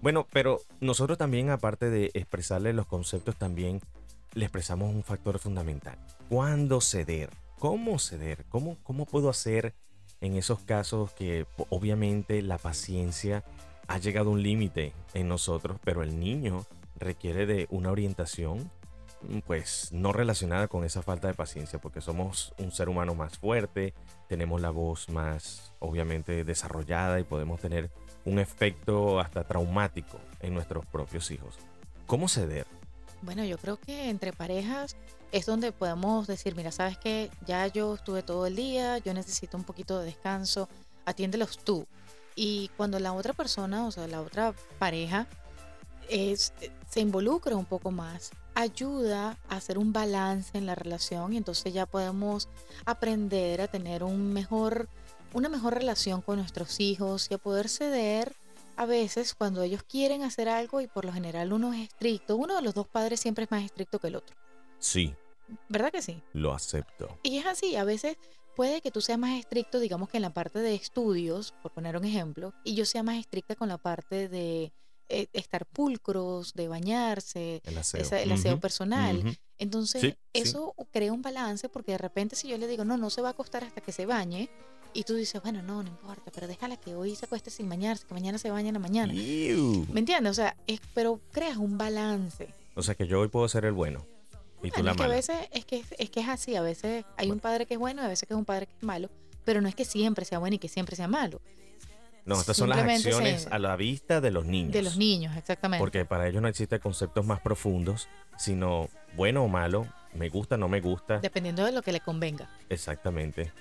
Bueno, 0.00 0.26
pero 0.32 0.60
nosotros 0.80 1.18
también, 1.18 1.50
aparte 1.50 1.90
de 1.90 2.10
expresarle 2.14 2.72
los 2.72 2.86
conceptos, 2.86 3.36
también 3.36 3.80
le 4.34 4.44
expresamos 4.46 4.92
un 4.92 5.04
factor 5.04 5.38
fundamental. 5.38 5.96
¿Cuándo 6.28 6.80
ceder? 6.80 7.30
¿Cómo 7.58 7.98
ceder? 7.98 8.44
¿Cómo, 8.48 8.78
cómo 8.82 9.04
puedo 9.06 9.28
hacer 9.28 9.74
en 10.20 10.36
esos 10.36 10.60
casos 10.60 11.12
que 11.12 11.46
obviamente 11.68 12.42
la 12.42 12.58
paciencia 12.58 13.44
ha 13.86 13.98
llegado 13.98 14.30
a 14.30 14.32
un 14.32 14.42
límite 14.42 14.92
en 15.14 15.28
nosotros, 15.28 15.78
pero 15.84 16.02
el 16.02 16.18
niño 16.18 16.64
requiere 17.02 17.46
de 17.46 17.66
una 17.70 17.90
orientación 17.90 18.70
mm, 19.28 19.40
pues 19.40 19.90
no 19.92 20.12
relacionada 20.12 20.68
con 20.68 20.84
esa 20.84 21.02
falta 21.02 21.28
de 21.28 21.34
paciencia, 21.34 21.80
porque 21.80 22.00
somos 22.00 22.54
un 22.58 22.72
ser 22.72 22.88
humano 22.88 23.14
más 23.14 23.38
fuerte, 23.38 23.94
tenemos 24.28 24.60
la 24.60 24.70
voz 24.70 25.08
más 25.08 25.72
obviamente 25.78 26.44
desarrollada 26.44 27.20
y 27.20 27.24
podemos 27.24 27.60
tener 27.60 27.90
un 28.24 28.38
efecto 28.38 29.20
hasta 29.20 29.44
traumático 29.44 30.18
en 30.40 30.54
nuestros 30.54 30.86
propios 30.86 31.30
hijos. 31.30 31.56
¿Cómo 32.06 32.28
ceder? 32.28 32.66
Bueno, 33.22 33.44
yo 33.44 33.56
creo 33.58 33.78
que 33.78 34.10
entre 34.10 34.32
parejas 34.32 34.96
es 35.30 35.46
donde 35.46 35.72
podemos 35.72 36.26
decir, 36.26 36.54
mira, 36.54 36.70
sabes 36.70 36.98
que 36.98 37.30
ya 37.46 37.66
yo 37.68 37.94
estuve 37.94 38.22
todo 38.22 38.46
el 38.46 38.56
día, 38.56 38.98
yo 38.98 39.14
necesito 39.14 39.56
un 39.56 39.64
poquito 39.64 39.98
de 39.98 40.06
descanso, 40.06 40.68
atiéndelos 41.04 41.58
tú. 41.58 41.86
Y 42.34 42.70
cuando 42.76 42.98
la 42.98 43.12
otra 43.12 43.32
persona, 43.32 43.86
o 43.86 43.90
sea, 43.90 44.06
la 44.08 44.20
otra 44.20 44.54
pareja, 44.78 45.26
es, 46.08 46.52
se 46.92 47.00
involucra 47.00 47.56
un 47.56 47.64
poco 47.64 47.90
más, 47.90 48.32
ayuda 48.54 49.38
a 49.48 49.56
hacer 49.56 49.78
un 49.78 49.94
balance 49.94 50.58
en 50.58 50.66
la 50.66 50.74
relación 50.74 51.32
y 51.32 51.38
entonces 51.38 51.72
ya 51.72 51.86
podemos 51.86 52.50
aprender 52.84 53.62
a 53.62 53.66
tener 53.66 54.04
un 54.04 54.34
mejor, 54.34 54.90
una 55.32 55.48
mejor 55.48 55.72
relación 55.72 56.20
con 56.20 56.36
nuestros 56.36 56.80
hijos 56.80 57.28
y 57.30 57.34
a 57.34 57.38
poder 57.38 57.70
ceder 57.70 58.34
a 58.76 58.84
veces 58.84 59.34
cuando 59.34 59.62
ellos 59.62 59.82
quieren 59.84 60.22
hacer 60.22 60.50
algo 60.50 60.82
y 60.82 60.86
por 60.86 61.06
lo 61.06 61.14
general 61.14 61.54
uno 61.54 61.72
es 61.72 61.80
estricto, 61.80 62.36
uno 62.36 62.56
de 62.56 62.62
los 62.62 62.74
dos 62.74 62.88
padres 62.88 63.20
siempre 63.20 63.44
es 63.44 63.50
más 63.50 63.64
estricto 63.64 63.98
que 63.98 64.08
el 64.08 64.16
otro. 64.16 64.36
Sí, 64.78 65.14
¿Verdad 65.70 65.92
que 65.92 66.02
sí? 66.02 66.22
lo 66.34 66.52
acepto. 66.52 67.18
Y 67.22 67.38
es 67.38 67.46
así, 67.46 67.74
a 67.76 67.84
veces 67.84 68.18
puede 68.54 68.82
que 68.82 68.90
tú 68.90 69.00
seas 69.00 69.18
más 69.18 69.38
estricto, 69.38 69.80
digamos 69.80 70.10
que 70.10 70.18
en 70.18 70.22
la 70.22 70.34
parte 70.34 70.58
de 70.58 70.74
estudios, 70.74 71.54
por 71.62 71.72
poner 71.72 71.96
un 71.96 72.04
ejemplo, 72.04 72.52
y 72.64 72.74
yo 72.74 72.84
sea 72.84 73.02
más 73.02 73.16
estricta 73.16 73.56
con 73.56 73.70
la 73.70 73.78
parte 73.78 74.28
de 74.28 74.74
eh, 75.08 75.28
estar 75.32 75.66
pulcros, 75.66 76.54
de 76.54 76.68
bañarse, 76.68 77.60
El 77.64 77.78
aseo. 77.78 78.00
esa- 78.02 78.20
el 78.20 78.32
aseo 78.32 78.52
Ujú, 78.54 78.60
personal. 78.60 79.18
ujú. 79.18 79.34
Entonces, 79.58 80.00
Sí, 80.00 80.08
sí. 80.10 80.16
eso 80.34 80.74
crea 80.90 81.12
un 81.12 81.22
balance 81.22 81.68
porque 81.68 81.92
de 81.92 81.98
repente 81.98 82.34
si 82.36 82.48
yo 82.48 82.58
le 82.58 82.66
digo, 82.66 82.84
no, 82.84 82.96
no 82.96 83.10
se 83.10 83.20
va 83.22 83.28
a 83.28 83.30
acostar 83.32 83.64
hasta 83.64 83.80
que 83.80 83.92
se 83.92 84.06
bañe, 84.06 84.48
y 84.94 85.04
tú 85.04 85.14
dices, 85.14 85.40
bueno, 85.42 85.62
no, 85.62 85.82
no 85.82 85.88
importa, 85.88 86.30
pero 86.34 86.46
déjala 86.46 86.76
que 86.76 86.94
hoy 86.94 87.16
se 87.16 87.24
acueste 87.24 87.50
sin 87.50 87.68
bañarse, 87.68 88.06
que 88.06 88.12
mañana 88.12 88.36
se 88.38 88.50
bañe 88.50 88.68
en 88.68 88.74
la 88.74 88.78
mañana. 88.80 89.14
Iu. 89.14 89.86
¿Me 89.90 90.00
entiendes? 90.00 90.30
O 90.32 90.34
sea, 90.34 90.54
es, 90.66 90.80
pero 90.94 91.18
creas 91.30 91.56
un 91.56 91.78
balance. 91.78 92.52
O 92.74 92.82
sea 92.82 92.94
que 92.94 93.06
yo 93.06 93.20
hoy 93.20 93.28
puedo 93.28 93.48
ser 93.48 93.64
el 93.64 93.72
bueno 93.72 94.06
y 94.62 94.70
tú 94.70 94.82
Bueno, 94.82 94.84
la 94.84 94.90
es 94.92 94.96
que 94.96 95.02
a 95.02 95.06
mala. 95.06 95.14
veces 95.16 95.48
es 95.52 95.64
que, 95.64 95.84
es 95.98 96.10
que 96.10 96.20
es 96.20 96.28
así, 96.28 96.56
a 96.56 96.62
veces 96.62 97.04
hay 97.16 97.30
un 97.30 97.40
padre 97.40 97.64
que 97.66 97.74
es 97.74 97.80
bueno 97.80 98.02
y 98.02 98.04
a 98.04 98.08
veces 98.08 98.26
que 98.28 98.34
es 98.34 98.38
un 98.38 98.44
padre 98.44 98.66
que 98.66 98.74
es 98.76 98.82
malo, 98.82 99.08
pero 99.44 99.60
no 99.62 99.68
es 99.68 99.74
que 99.74 99.84
siempre 99.86 100.24
sea 100.26 100.38
bueno 100.38 100.56
y 100.56 100.58
que 100.58 100.68
siempre 100.68 100.94
sea 100.96 101.08
malo. 101.08 101.40
No, 102.24 102.38
estas 102.38 102.56
son 102.56 102.68
las 102.68 102.78
se- 102.78 102.92
acciones 103.08 103.48
a 103.50 103.58
la 103.58 103.74
vista 103.76 104.20
de 104.20 104.30
los 104.30 104.44
niños. 104.46 104.72
De 104.72 104.82
los 104.82 104.96
niños, 104.96 105.36
exactamente. 105.36 105.80
Porque 105.82 106.04
para 106.04 106.28
ellos 106.28 106.40
no 106.40 106.48
existen 106.48 106.78
conceptos 106.80 107.26
más 107.26 107.40
profundos, 107.40 108.08
sino 108.38 108.88
bueno 109.16 109.42
o 109.42 109.48
malo, 109.48 109.86
me 110.14 110.28
gusta, 110.28 110.56
no 110.56 110.68
me 110.68 110.80
gusta, 110.80 111.18
Dependiendo 111.18 111.64
de 111.64 111.72
lo 111.72 111.82
que 111.82 111.90
le 111.92 112.00
convenga. 112.00 112.48
exactamente. 112.68 113.52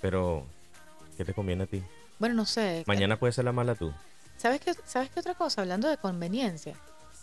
Pero, 0.00 0.46
¿qué 1.16 1.24
te 1.24 1.34
conviene 1.34 1.64
a 1.64 1.66
ti? 1.66 1.82
Bueno, 2.18 2.34
no 2.34 2.44
sé. 2.46 2.84
Mañana 2.86 3.18
puede 3.18 3.32
ser 3.32 3.44
la 3.44 3.52
mala 3.52 3.74
tú. 3.74 3.92
¿Sabes 4.36 4.60
qué, 4.60 4.74
¿Sabes 4.84 5.10
qué 5.10 5.20
otra 5.20 5.34
cosa? 5.34 5.62
Hablando 5.62 5.88
de 5.88 5.96
conveniencia. 5.96 6.74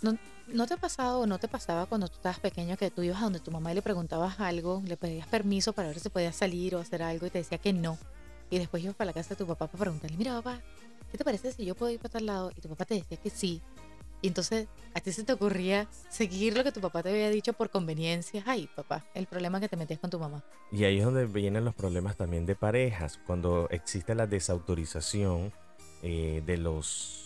¿No, 0.02 0.18
¿No 0.48 0.66
te 0.66 0.74
ha 0.74 0.78
pasado 0.78 1.20
o 1.22 1.28
no 1.28 1.38
te 1.38 1.48
pasaba 1.48 1.86
cuando 1.86 2.08
tú 2.08 2.16
estabas 2.16 2.40
pequeño 2.40 2.76
que 2.76 2.90
tú 2.90 3.04
ibas 3.04 3.20
a 3.20 3.26
donde 3.26 3.40
tu 3.40 3.52
mamá 3.52 3.72
y 3.72 3.76
le 3.76 3.82
preguntabas 3.84 4.40
algo, 4.40 4.82
le 4.86 4.98
pedías 4.98 5.28
permiso 5.28 5.74
para 5.74 5.90
ver 5.90 6.00
si 6.00 6.10
podías 6.10 6.36
salir 6.36 6.76
o 6.76 6.80
hacer 6.80 7.04
algo 7.04 7.28
y 7.28 7.30
te 7.30 7.38
decía 7.38 7.60
que 7.60 7.72
no? 7.72 7.98
Y 8.52 8.60
después 8.60 8.84
ibas 8.84 8.96
para 8.96 9.08
la 9.08 9.14
casa 9.14 9.30
de 9.30 9.36
tu 9.38 9.48
papá 9.48 9.66
para 9.68 9.80
preguntarle, 9.80 10.16
mira 10.18 10.34
papá, 10.42 10.62
¿qué 11.12 11.18
te 11.18 11.24
parece 11.26 11.52
si 11.52 11.66
yo 11.66 11.74
puedo 11.74 11.92
ir 11.92 12.00
para 12.00 12.12
tal 12.12 12.26
lado? 12.28 12.52
Y 12.56 12.62
tu 12.62 12.70
papá 12.70 12.86
te 12.86 12.94
decía 12.96 13.18
que 13.18 13.30
sí. 13.32 13.62
Y 14.22 14.28
entonces 14.28 14.68
a 14.94 15.00
ti 15.00 15.12
se 15.12 15.24
te 15.24 15.34
ocurría 15.34 15.88
seguir 16.10 16.56
lo 16.56 16.64
que 16.64 16.72
tu 16.72 16.80
papá 16.80 17.02
te 17.02 17.10
había 17.10 17.30
dicho 17.32 17.54
por 17.54 17.72
conveniencia. 17.72 18.44
Ay, 18.46 18.70
papá, 18.76 19.04
el 19.16 19.26
problema 19.26 19.60
que 19.60 19.68
te 19.68 19.76
metías 19.78 20.00
con 20.00 20.12
tu 20.12 20.20
mamá. 20.20 20.44
Y 20.72 20.84
ahí 20.84 21.00
es 21.00 21.06
donde 21.06 21.26
vienen 21.26 21.66
los 21.66 21.74
problemas 21.74 22.18
también 22.18 22.46
de 22.46 22.54
parejas, 22.56 23.20
cuando 23.26 23.68
existe 23.72 24.14
la 24.14 24.28
desautorización 24.28 25.52
eh, 26.04 26.44
de 26.46 26.58
los 26.58 27.18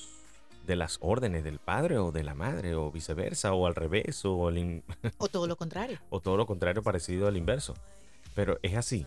de 0.68 0.76
las 0.76 0.98
órdenes 1.02 1.44
del 1.44 1.60
padre 1.60 2.00
o 2.00 2.12
de 2.12 2.24
la 2.24 2.34
madre 2.34 2.74
o 2.74 2.92
viceversa 2.92 3.54
o 3.54 3.68
al 3.68 3.76
revés 3.76 4.26
o, 4.26 4.50
in- 4.52 4.84
O 5.20 5.28
todo 5.28 5.46
lo 5.46 5.56
contrario. 5.58 6.00
o 6.10 6.22
todo 6.22 6.38
lo 6.38 6.48
contrario 6.48 6.82
parecido 6.82 7.28
al 7.28 7.38
inverso. 7.38 7.76
Pero 8.34 8.58
es 8.64 8.76
así. 8.76 9.06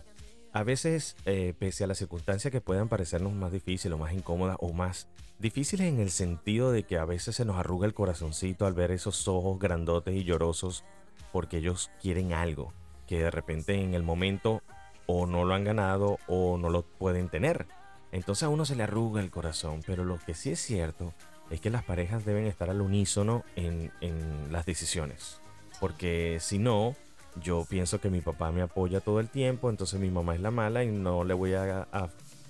A 0.52 0.62
veces, 0.62 1.16
eh, 1.26 1.54
pese 1.58 1.84
a 1.84 1.86
las 1.86 1.98
circunstancias 1.98 2.50
que 2.50 2.60
puedan 2.60 2.88
parecernos 2.88 3.32
más 3.32 3.52
difíciles 3.52 3.94
o 3.94 3.98
más 3.98 4.12
incómodas 4.12 4.56
o 4.60 4.72
más 4.72 5.08
difíciles 5.38 5.86
en 5.86 6.00
el 6.00 6.10
sentido 6.10 6.72
de 6.72 6.84
que 6.84 6.98
a 6.98 7.04
veces 7.04 7.36
se 7.36 7.44
nos 7.44 7.56
arruga 7.56 7.86
el 7.86 7.94
corazoncito 7.94 8.66
al 8.66 8.74
ver 8.74 8.90
esos 8.90 9.28
ojos 9.28 9.58
grandotes 9.58 10.14
y 10.14 10.24
llorosos 10.24 10.84
porque 11.32 11.58
ellos 11.58 11.90
quieren 12.00 12.32
algo 12.32 12.72
que 13.06 13.18
de 13.18 13.30
repente 13.30 13.74
en 13.74 13.94
el 13.94 14.02
momento 14.02 14.62
o 15.06 15.26
no 15.26 15.44
lo 15.44 15.54
han 15.54 15.64
ganado 15.64 16.18
o 16.26 16.58
no 16.58 16.68
lo 16.70 16.82
pueden 16.82 17.28
tener. 17.28 17.66
Entonces 18.12 18.44
a 18.44 18.48
uno 18.48 18.64
se 18.64 18.76
le 18.76 18.82
arruga 18.82 19.20
el 19.20 19.30
corazón, 19.30 19.82
pero 19.86 20.04
lo 20.04 20.18
que 20.18 20.34
sí 20.34 20.50
es 20.50 20.60
cierto 20.60 21.14
es 21.50 21.60
que 21.60 21.70
las 21.70 21.84
parejas 21.84 22.24
deben 22.24 22.46
estar 22.46 22.68
al 22.70 22.80
unísono 22.80 23.44
en, 23.56 23.90
en 24.00 24.52
las 24.52 24.66
decisiones. 24.66 25.40
Porque 25.80 26.38
si 26.40 26.58
no, 26.58 26.94
yo 27.40 27.64
pienso 27.68 28.00
que 28.00 28.11
mi 28.11 28.21
papá 28.21 28.52
me 28.52 28.62
apoya 28.62 29.00
todo 29.00 29.21
el 29.21 29.28
tiempo, 29.28 29.71
entonces 29.71 29.99
mi 30.00 30.11
mamá 30.11 30.35
es 30.35 30.40
la 30.40 30.50
mala 30.50 30.85
y 30.85 30.88
no 30.88 31.25
le 31.25 31.35
voy 31.35 31.54
a, 31.54 31.87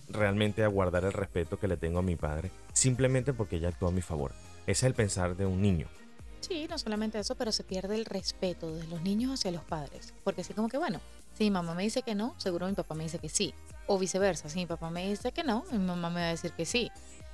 realmente 0.08 0.64
a 0.64 0.68
guardar 0.68 1.04
el 1.04 1.12
respeto 1.12 1.58
que 1.58 1.68
le 1.68 1.76
tengo 1.76 1.98
a 1.98 2.02
mi 2.02 2.16
padre, 2.16 2.50
simplemente 2.72 3.32
porque 3.32 3.56
ella 3.56 3.68
actuó 3.68 3.88
a 3.88 3.92
mi 3.92 4.02
favor. 4.02 4.32
Ese 4.62 4.70
es 4.70 4.82
el 4.84 4.94
pensar 4.94 5.36
de 5.36 5.46
un 5.46 5.62
niño. 5.62 5.88
Sí, 6.40 6.66
no 6.68 6.78
solamente 6.78 7.18
eso, 7.18 7.34
pero 7.34 7.52
se 7.52 7.64
pierde 7.64 7.96
el 7.96 8.04
respeto 8.04 8.74
de 8.74 8.86
los 8.86 9.02
niños 9.02 9.32
hacia 9.32 9.50
los 9.50 9.64
padres. 9.64 10.14
Porque 10.24 10.42
así 10.42 10.54
como 10.54 10.68
que, 10.68 10.78
bueno, 10.78 11.00
si 11.36 11.44
mi 11.44 11.50
mamá 11.50 11.74
me 11.74 11.82
dice 11.82 12.02
que 12.02 12.14
no, 12.14 12.34
seguro 12.38 12.68
mi 12.68 12.74
papá 12.74 12.94
me 12.94 13.04
dice 13.04 13.18
que 13.18 13.28
sí. 13.28 13.54
O 13.86 13.98
viceversa, 13.98 14.48
si 14.48 14.58
mi 14.60 14.66
papá 14.66 14.90
me 14.90 15.08
dice 15.08 15.32
que 15.32 15.42
no, 15.42 15.64
mi 15.72 15.78
mamá 15.78 16.10
me 16.10 16.20
va 16.20 16.26
a 16.28 16.30
decir 16.30 16.52
que 16.52 16.64
sí. 16.64 16.90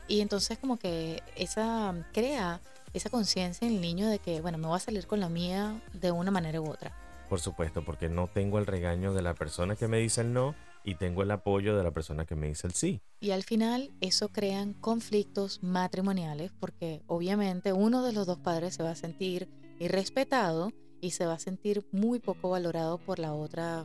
Y 0.09 0.21
entonces 0.21 0.59
como 0.59 0.79
que 0.79 1.23
esa 1.37 1.95
crea 2.13 2.61
esa 2.95 3.11
conciencia 3.11 3.67
en 3.67 3.75
el 3.75 3.81
niño 3.81 4.09
de 4.09 4.21
que, 4.21 4.41
bueno, 4.41 4.57
me 4.57 4.69
voy 4.69 4.77
a 4.77 4.81
salir 4.81 5.07
con 5.07 5.21
la 5.21 5.29
mía 5.29 5.81
de 5.93 6.13
una 6.13 6.31
manera 6.31 6.61
u 6.61 6.71
otra. 6.71 6.93
Por 7.35 7.41
supuesto, 7.41 7.85
porque 7.85 8.09
no 8.09 8.29
tengo 8.29 8.61
el 8.61 8.67
regaño 8.67 9.12
de 9.12 9.21
la 9.21 9.35
persona 9.35 9.75
que 9.75 9.88
me 9.88 9.99
dice 9.99 10.21
el 10.21 10.33
no 10.33 10.55
y 10.85 10.95
tengo 10.95 11.25
el 11.25 11.33
apoyo 11.33 11.76
de 11.76 11.83
la 11.83 11.91
persona 11.91 12.26
que 12.26 12.37
me 12.37 12.47
dice 12.47 12.69
el 12.69 12.75
sí. 12.75 13.00
Y 13.19 13.33
al 13.33 13.43
final 13.43 13.91
eso 14.00 14.29
crean 14.29 14.73
conflictos 14.73 15.61
matrimoniales 15.61 16.53
porque 16.61 17.03
obviamente 17.09 17.73
uno 17.73 18.05
de 18.05 18.12
los 18.12 18.29
dos 18.29 18.38
padres 18.38 18.76
se 18.76 18.85
va 18.85 18.93
a 18.93 18.95
sentir 18.95 19.49
irrespetado 19.81 20.71
y 21.00 21.11
se 21.11 21.26
va 21.26 21.33
a 21.33 21.38
sentir 21.41 21.85
muy 21.91 22.21
poco 22.21 22.50
valorado 22.50 22.99
por 22.99 23.19
la 23.19 23.35
otra 23.35 23.85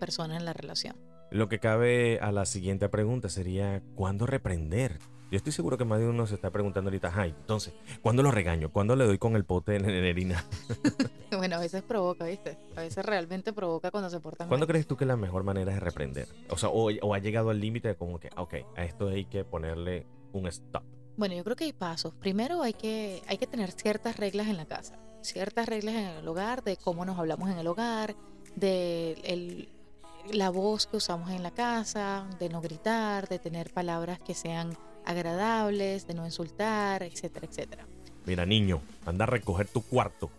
persona 0.00 0.36
en 0.36 0.44
la 0.44 0.52
relación. 0.52 0.96
Lo 1.30 1.48
que 1.48 1.60
cabe 1.60 2.18
a 2.20 2.32
la 2.32 2.46
siguiente 2.46 2.88
pregunta 2.88 3.28
sería, 3.28 3.80
¿cuándo 3.94 4.26
reprender? 4.26 4.98
Yo 5.32 5.38
estoy 5.38 5.52
seguro 5.52 5.78
que 5.78 5.86
más 5.86 5.98
de 5.98 6.06
uno 6.06 6.26
se 6.26 6.34
está 6.34 6.50
preguntando 6.50 6.88
ahorita, 6.90 7.10
ay, 7.16 7.34
entonces, 7.36 7.72
¿cuándo 8.02 8.22
lo 8.22 8.30
regaño? 8.30 8.70
¿Cuándo 8.70 8.94
le 8.96 9.06
doy 9.06 9.16
con 9.16 9.34
el 9.34 9.44
pote 9.46 9.72
de 9.72 9.80
nerina? 9.80 10.44
Bueno, 11.34 11.56
a 11.56 11.60
veces 11.60 11.82
provoca, 11.82 12.26
¿viste? 12.26 12.58
A 12.76 12.82
veces 12.82 13.04
realmente 13.06 13.54
provoca 13.54 13.90
cuando 13.90 14.10
se 14.10 14.20
portan 14.20 14.46
¿Cuándo 14.48 14.66
mal. 14.66 14.72
crees 14.72 14.86
tú 14.86 14.98
que 14.98 15.06
la 15.06 15.16
mejor 15.16 15.42
manera 15.44 15.72
es 15.72 15.80
reprender? 15.80 16.28
O 16.50 16.58
sea, 16.58 16.68
o, 16.68 16.90
o 17.00 17.14
ha 17.14 17.18
llegado 17.20 17.48
al 17.48 17.58
límite 17.58 17.88
de 17.88 17.94
como 17.96 18.20
que, 18.20 18.28
ok, 18.36 18.54
a 18.76 18.84
esto 18.84 19.08
hay 19.08 19.24
que 19.24 19.42
ponerle 19.42 20.06
un 20.34 20.46
stop. 20.48 20.82
Bueno, 21.16 21.34
yo 21.34 21.42
creo 21.42 21.56
que 21.56 21.64
hay 21.64 21.72
pasos. 21.72 22.12
Primero 22.14 22.62
hay 22.62 22.74
que, 22.74 23.22
hay 23.26 23.38
que 23.38 23.46
tener 23.46 23.70
ciertas 23.72 24.18
reglas 24.18 24.48
en 24.48 24.58
la 24.58 24.66
casa, 24.66 24.98
ciertas 25.22 25.66
reglas 25.66 25.94
en 25.94 26.04
el 26.04 26.28
hogar, 26.28 26.62
de 26.62 26.76
cómo 26.76 27.06
nos 27.06 27.18
hablamos 27.18 27.48
en 27.50 27.56
el 27.56 27.66
hogar, 27.66 28.14
de 28.54 29.12
el- 29.24 29.68
la 30.30 30.50
voz 30.50 30.86
que 30.86 30.98
usamos 30.98 31.30
en 31.30 31.42
la 31.42 31.50
casa, 31.52 32.28
de 32.38 32.50
no 32.50 32.60
gritar, 32.60 33.26
de 33.28 33.38
tener 33.38 33.72
palabras 33.72 34.20
que 34.20 34.34
sean 34.34 34.76
agradables, 35.04 36.06
de 36.06 36.14
no 36.14 36.24
insultar, 36.26 37.02
etcétera, 37.02 37.46
etcétera. 37.50 37.86
Mira, 38.26 38.46
niño, 38.46 38.80
anda 39.06 39.24
a 39.24 39.26
recoger 39.26 39.68
tu 39.68 39.82
cuarto. 39.82 40.30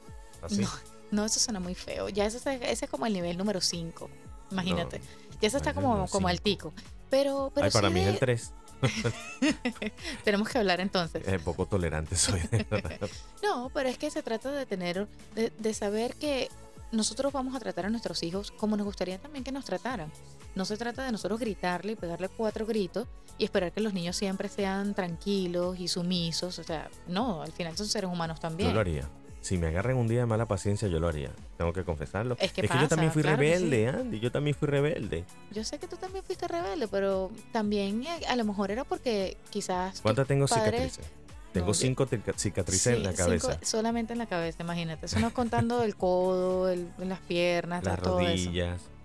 Así. 0.42 0.62
No, 0.62 0.70
no, 1.12 1.26
eso 1.26 1.40
suena 1.40 1.60
muy 1.60 1.76
feo. 1.76 2.10
Ya 2.10 2.26
ese, 2.26 2.38
es- 2.38 2.62
ese 2.62 2.86
es 2.86 2.92
como 2.92 3.06
el 3.06 3.14
nivel 3.14 3.38
número 3.38 3.62
5. 3.62 4.10
Imagínate. 4.52 5.00
ya 5.42 5.48
está 5.48 5.58
ese 5.60 5.70
es 5.70 5.76
como, 5.76 6.08
como 6.08 6.08
cinco. 6.08 6.28
altico. 6.28 6.74
Pero, 7.10 7.52
pero 7.54 7.66
Ay, 7.66 7.72
para 7.72 7.88
sí 7.90 7.94
mí 7.94 8.00
es 8.02 8.08
el 8.08 8.14
de- 8.14 8.20
3. 8.20 8.54
tenemos 10.24 10.50
que 10.50 10.58
hablar 10.58 10.80
entonces. 10.80 11.26
Es 11.28 11.42
poco 11.42 11.66
tolerante 11.66 12.16
soy. 12.16 12.42
No, 13.44 13.70
pero 13.74 13.90
es 13.90 13.98
que 13.98 14.10
se 14.10 14.24
trata 14.24 14.52
de 14.52 14.66
tener, 14.66 15.08
de, 15.36 15.52
de 15.58 15.74
saber 15.74 16.16
que 16.16 16.50
nosotros 16.92 17.32
vamos 17.34 17.56
a 17.56 17.60
tratar 17.60 17.86
a 17.86 17.90
nuestros 17.90 18.24
hijos 18.24 18.52
como 18.52 18.78
nos 18.78 18.86
gustaría 18.86 19.18
también 19.20 19.44
que 19.44 19.52
nos 19.52 19.66
trataran. 19.66 20.12
No 20.56 20.66
se 20.66 20.78
trata 20.78 21.04
de 21.06 21.12
nosotros 21.12 21.40
gritarle 21.40 21.94
y 21.94 21.96
pegarle 21.96 22.30
cuatro 22.30 22.66
gritos 22.66 23.08
y 23.38 23.44
esperar 23.46 23.72
que 23.72 23.82
los 23.82 23.94
niños 23.94 24.16
siempre 24.16 24.50
sean 24.50 24.94
tranquilos 24.94 25.80
y 25.80 25.88
sumisos. 25.88 26.60
O 26.60 26.64
sea, 26.64 26.90
no, 27.08 27.42
al 27.42 27.52
final 27.52 27.76
son 27.76 27.88
seres 27.88 28.10
humanos 28.10 28.38
Yo 28.38 28.42
también. 28.42 28.74
lo 28.74 28.80
haría. 28.80 29.10
Si 29.42 29.58
me 29.58 29.68
agarran 29.68 29.98
un 29.98 30.08
día 30.08 30.20
de 30.20 30.26
mala 30.26 30.46
paciencia, 30.46 30.88
yo 30.88 31.00
lo 31.02 31.08
haría. 31.10 31.30
Tengo 31.58 31.74
que 31.74 31.84
confesarlo. 31.84 32.38
Es 32.40 32.54
que 32.54 32.62
yo 32.62 32.68
pasa, 32.70 32.88
también 32.88 33.12
fui 33.12 33.24
claro 33.24 33.38
rebelde, 33.38 33.90
Andy. 33.90 34.20
Yo 34.22 34.32
también 34.32 34.56
fui 34.56 34.70
rebelde. 34.70 35.26
Yo 35.52 35.66
sé 35.66 35.80
que 35.80 35.88
tú 35.88 35.98
también 35.98 36.24
fuiste 36.24 36.48
rebelde, 36.48 36.88
pero 36.88 37.30
también 37.52 38.04
eh, 38.04 38.22
a 38.30 38.36
lo 38.38 38.46
mejor 38.46 38.72
era 38.72 38.86
porque 38.86 39.36
quizás... 39.50 40.00
¿Cuántas 40.00 40.28
tengo 40.28 40.46
padres- 40.48 40.94
cicatrices? 40.94 41.06
Tengo 41.52 41.68
No, 41.68 41.74
yo- 41.74 41.80
cinco 41.80 42.08
cicatrices 42.38 42.88
en 42.96 43.04
la 43.04 43.12
cinco- 43.12 43.24
cabeza. 43.26 43.60
solamente 43.64 44.14
en 44.14 44.20
la 44.20 44.28
cabeza, 44.28 44.64
imagínate. 44.64 45.08
Eso 45.08 45.20
no 45.20 45.28
es 45.28 45.34
contando 45.34 45.84
el 45.84 45.98
codo, 45.98 46.70
el- 46.70 46.88
las 47.00 47.20
piernas, 47.20 47.84
Las 47.84 48.02
todo 48.02 48.22
eso. 48.22 48.50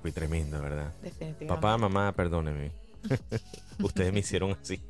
Fui 0.03 0.13
tremendo, 0.13 0.61
¿verdad? 0.61 0.93
Definitivamente. 1.03 1.47
Papá, 1.47 1.77
mamá, 1.79 2.13
perdónenme. 2.13 2.73
Ustedes 3.83 4.13
me 4.13 4.21
hicieron 4.21 4.57
así. 4.61 4.81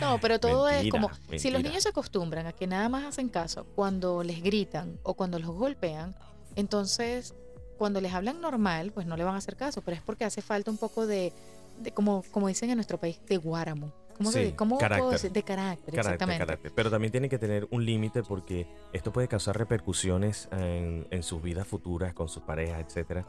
No, 0.00 0.18
pero 0.20 0.38
todo 0.38 0.68
es 0.68 0.82
Mentira, 0.82 1.00
como, 1.00 1.08
si 1.14 1.20
los 1.22 1.30
mentira. 1.44 1.58
niños 1.60 1.82
se 1.82 1.88
acostumbran 1.88 2.46
a 2.46 2.52
que 2.52 2.66
nada 2.66 2.88
más 2.88 3.04
hacen 3.04 3.28
caso 3.28 3.64
cuando 3.74 4.22
les 4.22 4.42
gritan 4.42 4.98
o 5.02 5.14
cuando 5.14 5.38
los 5.38 5.50
golpean, 5.50 6.14
entonces 6.56 7.34
cuando 7.78 8.00
les 8.00 8.12
hablan 8.12 8.40
normal, 8.40 8.92
pues 8.92 9.06
no 9.06 9.16
le 9.16 9.24
van 9.24 9.34
a 9.34 9.38
hacer 9.38 9.56
caso, 9.56 9.80
pero 9.82 9.96
es 9.96 10.02
porque 10.02 10.24
hace 10.24 10.42
falta 10.42 10.70
un 10.70 10.76
poco 10.76 11.06
de, 11.06 11.32
de 11.78 11.92
como, 11.92 12.22
como 12.30 12.48
dicen 12.48 12.68
en 12.70 12.76
nuestro 12.76 12.98
país, 12.98 13.20
de 13.26 13.38
guáramo. 13.38 13.92
¿Cómo, 14.18 14.30
se- 14.32 14.48
Sí, 14.48 14.52
cómo 14.52 14.76
puedo 14.76 14.80
carácter. 14.80 15.12
decir? 15.12 15.32
De 15.32 15.42
carácter, 15.42 15.94
Carácter, 15.94 15.98
exactamente. 15.98 16.44
carácter. 16.46 16.72
Pero 16.74 16.90
también 16.90 17.10
tiene 17.10 17.28
que 17.30 17.38
tener 17.38 17.66
un 17.70 17.86
límite 17.86 18.22
porque 18.22 18.66
esto 18.92 19.12
puede 19.14 19.28
causar 19.28 19.56
repercusiones 19.56 20.46
en, 20.52 21.06
en 21.10 21.22
sus 21.22 21.40
vidas 21.42 21.66
futuras 21.66 22.12
con 22.12 22.28
sus 22.28 22.42
parejas, 22.42 22.84
etcétera, 22.86 23.24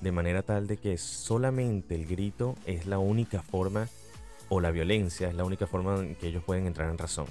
de 0.00 0.12
manera 0.12 0.42
tal 0.42 0.66
de 0.66 0.76
que 0.76 0.98
solamente 0.98 1.94
el 1.94 2.06
grito 2.06 2.56
es 2.66 2.86
la 2.86 2.98
única 2.98 3.42
forma 3.42 3.88
o 4.48 4.60
la 4.60 4.70
violencia 4.70 5.28
es 5.28 5.34
la 5.34 5.44
única 5.44 5.66
forma 5.66 5.96
en 5.96 6.14
que 6.14 6.28
ellos 6.28 6.44
pueden 6.44 6.66
entrar 6.66 6.90
en 6.90 6.98
razón. 6.98 7.26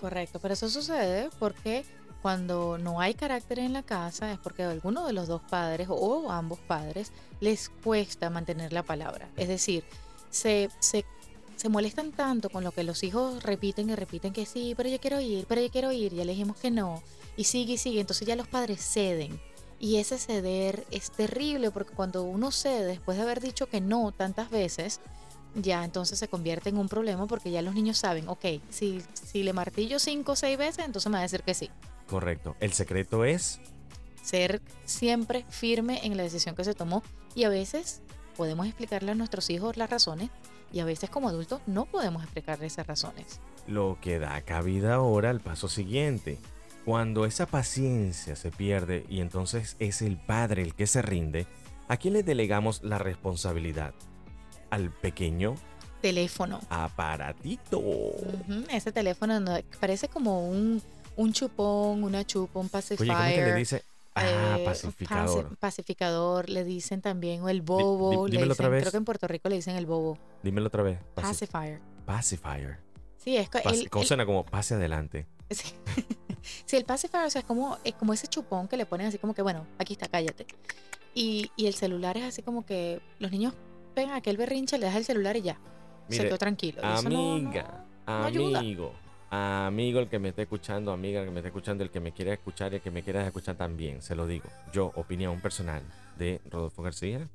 Correcto, 0.00 0.38
pero 0.40 0.54
eso 0.54 0.68
sucede 0.68 1.30
porque 1.38 1.84
cuando 2.22 2.76
no 2.76 3.00
hay 3.00 3.14
carácter 3.14 3.60
en 3.60 3.72
la 3.72 3.82
casa 3.82 4.32
es 4.32 4.38
porque 4.38 4.62
alguno 4.64 5.06
de 5.06 5.12
los 5.12 5.28
dos 5.28 5.42
padres 5.42 5.86
o 5.90 6.30
ambos 6.30 6.58
padres 6.58 7.12
les 7.40 7.68
cuesta 7.68 8.30
mantener 8.30 8.72
la 8.72 8.82
palabra. 8.82 9.28
Es 9.36 9.48
decir, 9.48 9.84
se, 10.30 10.68
se, 10.80 11.04
se 11.56 11.68
molestan 11.68 12.12
tanto 12.12 12.50
con 12.50 12.64
lo 12.64 12.72
que 12.72 12.82
los 12.82 13.02
hijos 13.04 13.42
repiten 13.42 13.90
y 13.90 13.94
repiten 13.94 14.32
que 14.32 14.44
sí, 14.44 14.74
pero 14.76 14.88
yo 14.88 15.00
quiero 15.00 15.20
ir, 15.20 15.46
pero 15.48 15.60
yo 15.60 15.70
quiero 15.70 15.92
ir, 15.92 16.12
ya 16.14 16.24
le 16.24 16.32
dijimos 16.32 16.56
que 16.56 16.70
no, 16.70 17.02
y 17.36 17.44
sigue 17.44 17.74
y 17.74 17.78
sigue, 17.78 18.00
entonces 18.00 18.26
ya 18.26 18.36
los 18.36 18.48
padres 18.48 18.80
ceden. 18.80 19.40
Y 19.78 19.96
ese 19.96 20.18
ceder 20.18 20.86
es 20.90 21.10
terrible 21.10 21.70
porque 21.70 21.94
cuando 21.94 22.22
uno 22.22 22.50
cede 22.50 22.84
después 22.84 23.18
de 23.18 23.24
haber 23.24 23.40
dicho 23.40 23.68
que 23.68 23.80
no 23.80 24.12
tantas 24.12 24.50
veces, 24.50 25.00
ya 25.54 25.84
entonces 25.84 26.18
se 26.18 26.28
convierte 26.28 26.68
en 26.70 26.78
un 26.78 26.88
problema 26.88 27.26
porque 27.26 27.50
ya 27.50 27.62
los 27.62 27.74
niños 27.74 27.98
saben, 27.98 28.28
ok, 28.28 28.44
si, 28.70 29.02
si 29.12 29.42
le 29.42 29.52
martillo 29.52 29.98
cinco 29.98 30.32
o 30.32 30.36
seis 30.36 30.56
veces, 30.56 30.84
entonces 30.84 31.10
me 31.10 31.14
va 31.14 31.20
a 31.20 31.22
decir 31.22 31.42
que 31.42 31.54
sí. 31.54 31.70
Correcto. 32.08 32.56
El 32.60 32.72
secreto 32.72 33.24
es 33.24 33.60
ser 34.22 34.60
siempre 34.84 35.44
firme 35.48 36.00
en 36.04 36.16
la 36.16 36.22
decisión 36.22 36.54
que 36.54 36.64
se 36.64 36.74
tomó 36.74 37.02
y 37.34 37.44
a 37.44 37.48
veces 37.48 38.02
podemos 38.36 38.66
explicarle 38.66 39.12
a 39.12 39.14
nuestros 39.14 39.50
hijos 39.50 39.76
las 39.76 39.90
razones 39.90 40.30
y 40.72 40.80
a 40.80 40.84
veces 40.84 41.10
como 41.10 41.28
adultos 41.28 41.60
no 41.66 41.86
podemos 41.86 42.22
explicarle 42.22 42.66
esas 42.66 42.86
razones. 42.86 43.40
Lo 43.66 43.98
que 44.00 44.18
da 44.18 44.40
cabida 44.42 44.94
ahora 44.94 45.30
al 45.30 45.40
paso 45.40 45.68
siguiente. 45.68 46.38
Cuando 46.86 47.24
esa 47.24 47.46
paciencia 47.46 48.36
se 48.36 48.52
pierde 48.52 49.04
y 49.08 49.20
entonces 49.20 49.74
es 49.80 50.02
el 50.02 50.18
padre 50.18 50.62
el 50.62 50.76
que 50.76 50.86
se 50.86 51.02
rinde, 51.02 51.48
¿a 51.88 51.96
quién 51.96 52.14
le 52.14 52.22
delegamos 52.22 52.80
la 52.84 52.96
responsabilidad? 52.98 53.92
¿Al 54.70 54.92
pequeño? 54.92 55.56
Teléfono. 56.00 56.60
Aparatito. 56.70 57.82
Ese 58.70 58.92
teléfono 58.92 59.44
parece 59.80 60.06
como 60.08 60.48
un, 60.48 60.80
un 61.16 61.32
chupón, 61.32 62.04
una 62.04 62.24
chupa, 62.24 62.60
un 62.60 62.68
pacifier. 62.68 63.10
Oye, 63.10 63.18
¿cómo 63.18 63.34
que 63.34 63.46
le 63.46 63.54
dice? 63.56 63.82
Ah, 64.14 64.56
eh, 64.56 64.64
pacificador. 64.64 65.56
pacificador, 65.56 66.48
le 66.48 66.62
dicen 66.62 67.02
también, 67.02 67.42
o 67.42 67.48
el 67.48 67.62
bobo. 67.62 68.28
dímelo 68.28 68.52
otra 68.52 68.68
vez. 68.68 68.82
Creo 68.82 68.92
que 68.92 68.98
en 68.98 69.04
Puerto 69.04 69.26
Rico 69.26 69.48
le 69.48 69.56
dicen 69.56 69.74
el 69.74 69.86
bobo. 69.86 70.18
Dímelo 70.44 70.68
otra 70.68 70.84
vez. 70.84 71.00
pacifier. 71.16 71.80
Pacifier. 72.04 72.78
Sí, 73.16 73.36
es 73.36 73.50
como 73.90 74.04
suena 74.04 74.24
como 74.24 74.46
pase 74.46 74.76
adelante. 74.76 75.26
Sí. 75.50 75.74
Sí, 76.64 76.76
el 76.76 76.84
pacifier, 76.84 77.24
o 77.24 77.30
sea, 77.30 77.40
es 77.40 77.46
como, 77.46 77.78
es 77.84 77.94
como 77.94 78.12
ese 78.12 78.26
chupón 78.26 78.68
que 78.68 78.76
le 78.76 78.86
ponen 78.86 79.06
así 79.08 79.18
como 79.18 79.34
que, 79.34 79.42
bueno, 79.42 79.66
aquí 79.78 79.94
está, 79.94 80.08
cállate. 80.08 80.46
Y, 81.14 81.50
y 81.56 81.66
el 81.66 81.74
celular 81.74 82.16
es 82.16 82.24
así 82.24 82.42
como 82.42 82.66
que 82.66 83.00
los 83.18 83.30
niños 83.30 83.54
pegan 83.94 84.14
aquel 84.14 84.36
berrinche, 84.36 84.78
le 84.78 84.86
das 84.86 84.96
el 84.96 85.04
celular 85.04 85.36
y 85.36 85.42
ya. 85.42 85.58
se 86.08 86.24
quedó 86.24 86.38
tranquilo. 86.38 86.84
Amiga, 86.84 87.84
amigo, 88.04 88.92
amigo 89.30 90.00
el 90.00 90.08
que 90.08 90.18
me 90.18 90.28
esté 90.28 90.42
escuchando, 90.42 90.92
amiga 90.92 91.20
el 91.20 91.26
que 91.26 91.32
me 91.32 91.38
esté 91.38 91.48
escuchando, 91.48 91.82
el 91.82 91.90
que 91.90 92.00
me 92.00 92.12
quiera 92.12 92.34
escuchar 92.34 92.72
y 92.72 92.76
el 92.76 92.82
que 92.82 92.90
me 92.90 93.02
quiera 93.02 93.26
escuchar 93.26 93.56
también, 93.56 94.02
se 94.02 94.14
lo 94.14 94.26
digo. 94.26 94.48
Yo, 94.72 94.92
opinión 94.96 95.40
personal 95.40 95.82
de 96.18 96.40
Rodolfo 96.50 96.82
García. 96.82 97.28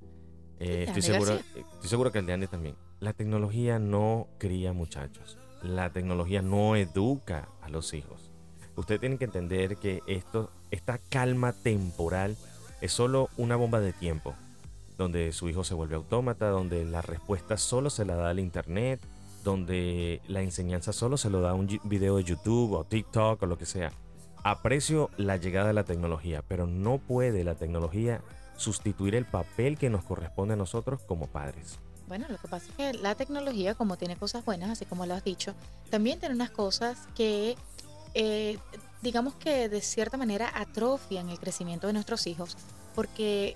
Eh, 0.60 0.86
estoy, 0.88 1.02
seguro, 1.02 1.34
estoy 1.34 1.90
seguro 1.90 2.12
que 2.12 2.20
el 2.20 2.28
de 2.28 2.34
Andy 2.34 2.46
también. 2.46 2.76
La 3.00 3.14
tecnología 3.14 3.80
no 3.80 4.28
cría 4.38 4.74
muchachos. 4.74 5.40
La 5.64 5.92
tecnología 5.92 6.44
no 6.44 6.76
educa 6.76 7.50
a 7.62 7.70
los 7.70 7.96
hijos. 7.96 8.31
Usted 8.82 9.00
tiene 9.00 9.20
que 9.20 9.26
entender 9.26 9.78
que 9.78 10.02
esto, 10.08 10.50
esta 10.72 10.98
calma 10.98 11.54
temporal 11.54 12.36
es 12.82 12.92
solo 12.92 13.30
una 13.38 13.56
bomba 13.56 13.80
de 13.80 13.94
tiempo, 13.94 14.34
donde 14.98 15.34
su 15.34 15.48
hijo 15.50 15.64
se 15.64 15.76
vuelve 15.76 15.94
autómata, 15.94 16.50
donde 16.50 16.84
la 16.84 17.04
respuesta 17.04 17.58
solo 17.58 17.92
se 17.92 18.06
la 18.06 18.16
da 18.16 18.32
al 18.32 18.40
internet, 18.40 19.00
donde 19.44 20.20
la 20.28 20.42
enseñanza 20.42 20.94
solo 20.94 21.18
se 21.18 21.30
lo 21.30 21.42
da 21.42 21.54
un 21.54 21.68
video 21.84 22.18
de 22.18 22.24
YouTube 22.24 22.74
o 22.74 22.84
TikTok 22.84 23.44
o 23.44 23.46
lo 23.46 23.60
que 23.60 23.68
sea. 23.68 23.92
Aprecio 24.44 25.12
la 25.16 25.38
llegada 25.38 25.68
de 25.68 25.74
la 25.74 25.84
tecnología, 25.84 26.44
pero 26.48 26.66
no 26.66 26.98
puede 26.98 27.44
la 27.44 27.54
tecnología 27.54 28.24
sustituir 28.58 29.14
el 29.14 29.26
papel 29.26 29.78
que 29.78 29.92
nos 29.92 30.04
corresponde 30.04 30.56
a 30.56 30.58
nosotros 30.58 31.02
como 31.04 31.28
padres. 31.28 31.78
Bueno, 32.12 32.26
lo 32.28 32.38
que 32.40 32.50
pasa 32.50 32.66
es 32.68 32.76
que 32.76 32.94
la 33.00 33.16
tecnología, 33.16 33.74
como 33.74 33.96
tiene 33.96 34.18
cosas 34.18 34.44
buenas, 34.44 34.70
así 34.70 34.84
como 34.84 35.06
lo 35.06 35.14
has 35.14 35.24
dicho, 35.24 35.54
también 35.90 36.20
tiene 36.20 36.36
unas 36.36 36.52
cosas 36.52 37.08
que, 37.16 37.56
eh, 38.14 38.58
digamos 39.02 39.36
que 39.36 39.70
de 39.70 39.82
cierta 39.82 40.18
manera 40.18 40.52
atrofian 40.54 41.30
el 41.30 41.40
crecimiento 41.40 41.88
de 41.88 41.94
nuestros 41.94 42.28
hijos, 42.28 42.58
porque 42.96 43.56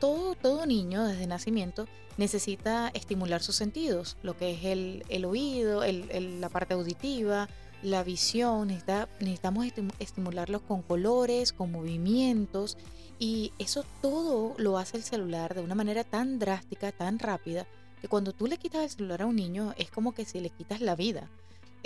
todo, 0.00 0.34
todo 0.34 0.66
niño 0.66 1.04
desde 1.04 1.26
nacimiento 1.26 1.86
necesita 2.16 2.90
estimular 2.94 3.42
sus 3.42 3.56
sentidos, 3.56 4.16
lo 4.22 4.36
que 4.36 4.52
es 4.52 4.64
el, 4.64 5.24
oído, 5.24 5.82
la 5.84 6.48
parte 6.48 6.74
auditiva, 6.74 7.48
la 7.82 8.02
visión, 8.02 8.68
necesitamos 8.68 9.66
estimularlos 9.98 10.62
con 10.62 10.82
colores, 10.82 11.52
con 11.52 11.70
movimientos 11.72 12.76
y 13.18 13.52
eso 13.58 13.84
todo 14.02 14.54
lo 14.58 14.78
hace 14.78 14.96
el 14.96 15.02
celular 15.02 15.54
de 15.54 15.60
una 15.60 15.74
manera 15.74 16.04
tan 16.04 16.38
drástica, 16.38 16.92
tan 16.92 17.18
rápida, 17.18 17.66
que 18.00 18.08
cuando 18.08 18.32
tú 18.32 18.46
le 18.46 18.58
quitas 18.58 18.82
el 18.82 18.90
celular 18.90 19.22
a 19.22 19.26
un 19.26 19.36
niño 19.36 19.74
es 19.76 19.90
como 19.90 20.12
que 20.12 20.24
si 20.24 20.40
le 20.40 20.50
quitas 20.50 20.80
la 20.80 20.96
vida. 20.96 21.28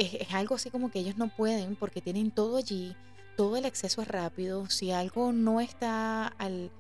Es, 0.01 0.33
algo 0.33 0.55
así 0.55 0.71
como 0.71 0.91
que 0.91 0.99
ellos 0.99 1.19
no 1.19 1.29
pueden 1.29 1.77
porque 1.77 2.01
tienen 2.01 2.31
todo 2.31 2.57
allí, 2.57 2.97
todo 3.37 3.57
el 3.57 3.67
acceso 3.67 4.01
es 4.01 4.09
rápido. 4.09 4.69
Si 4.71 4.91
algo 4.91 5.33
no 5.33 5.61
está 5.61 6.27
al, 6.27 6.71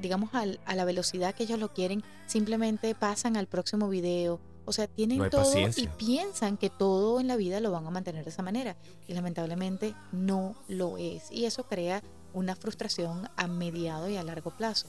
digamos, 0.00 0.30
a 0.34 0.74
la 0.74 0.84
velocidad 0.84 1.34
que 1.34 1.44
ellos 1.44 1.60
lo 1.60 1.72
quieren, 1.72 2.02
simplemente 2.26 2.94
pasan 2.94 3.36
al 3.36 3.46
próximo 3.46 3.88
video. 3.88 4.40
O 4.64 4.72
sea, 4.72 4.88
tienen 4.88 5.30
todo 5.30 5.54
y 5.76 5.86
piensan 5.96 6.56
que 6.56 6.70
todo 6.70 7.20
en 7.20 7.28
la 7.28 7.36
vida 7.36 7.60
lo 7.60 7.70
van 7.70 7.86
a 7.86 7.90
mantener 7.90 8.24
de 8.24 8.30
esa 8.30 8.42
manera. 8.42 8.76
Y 9.06 9.14
lamentablemente 9.14 9.94
no 10.10 10.56
lo 10.66 10.98
es. 10.98 11.30
Y 11.30 11.44
eso 11.44 11.68
crea 11.68 12.02
una 12.34 12.56
frustración 12.56 13.28
a 13.36 13.46
mediado 13.46 14.08
y 14.08 14.16
a 14.16 14.24
largo 14.24 14.50
plazo. 14.50 14.88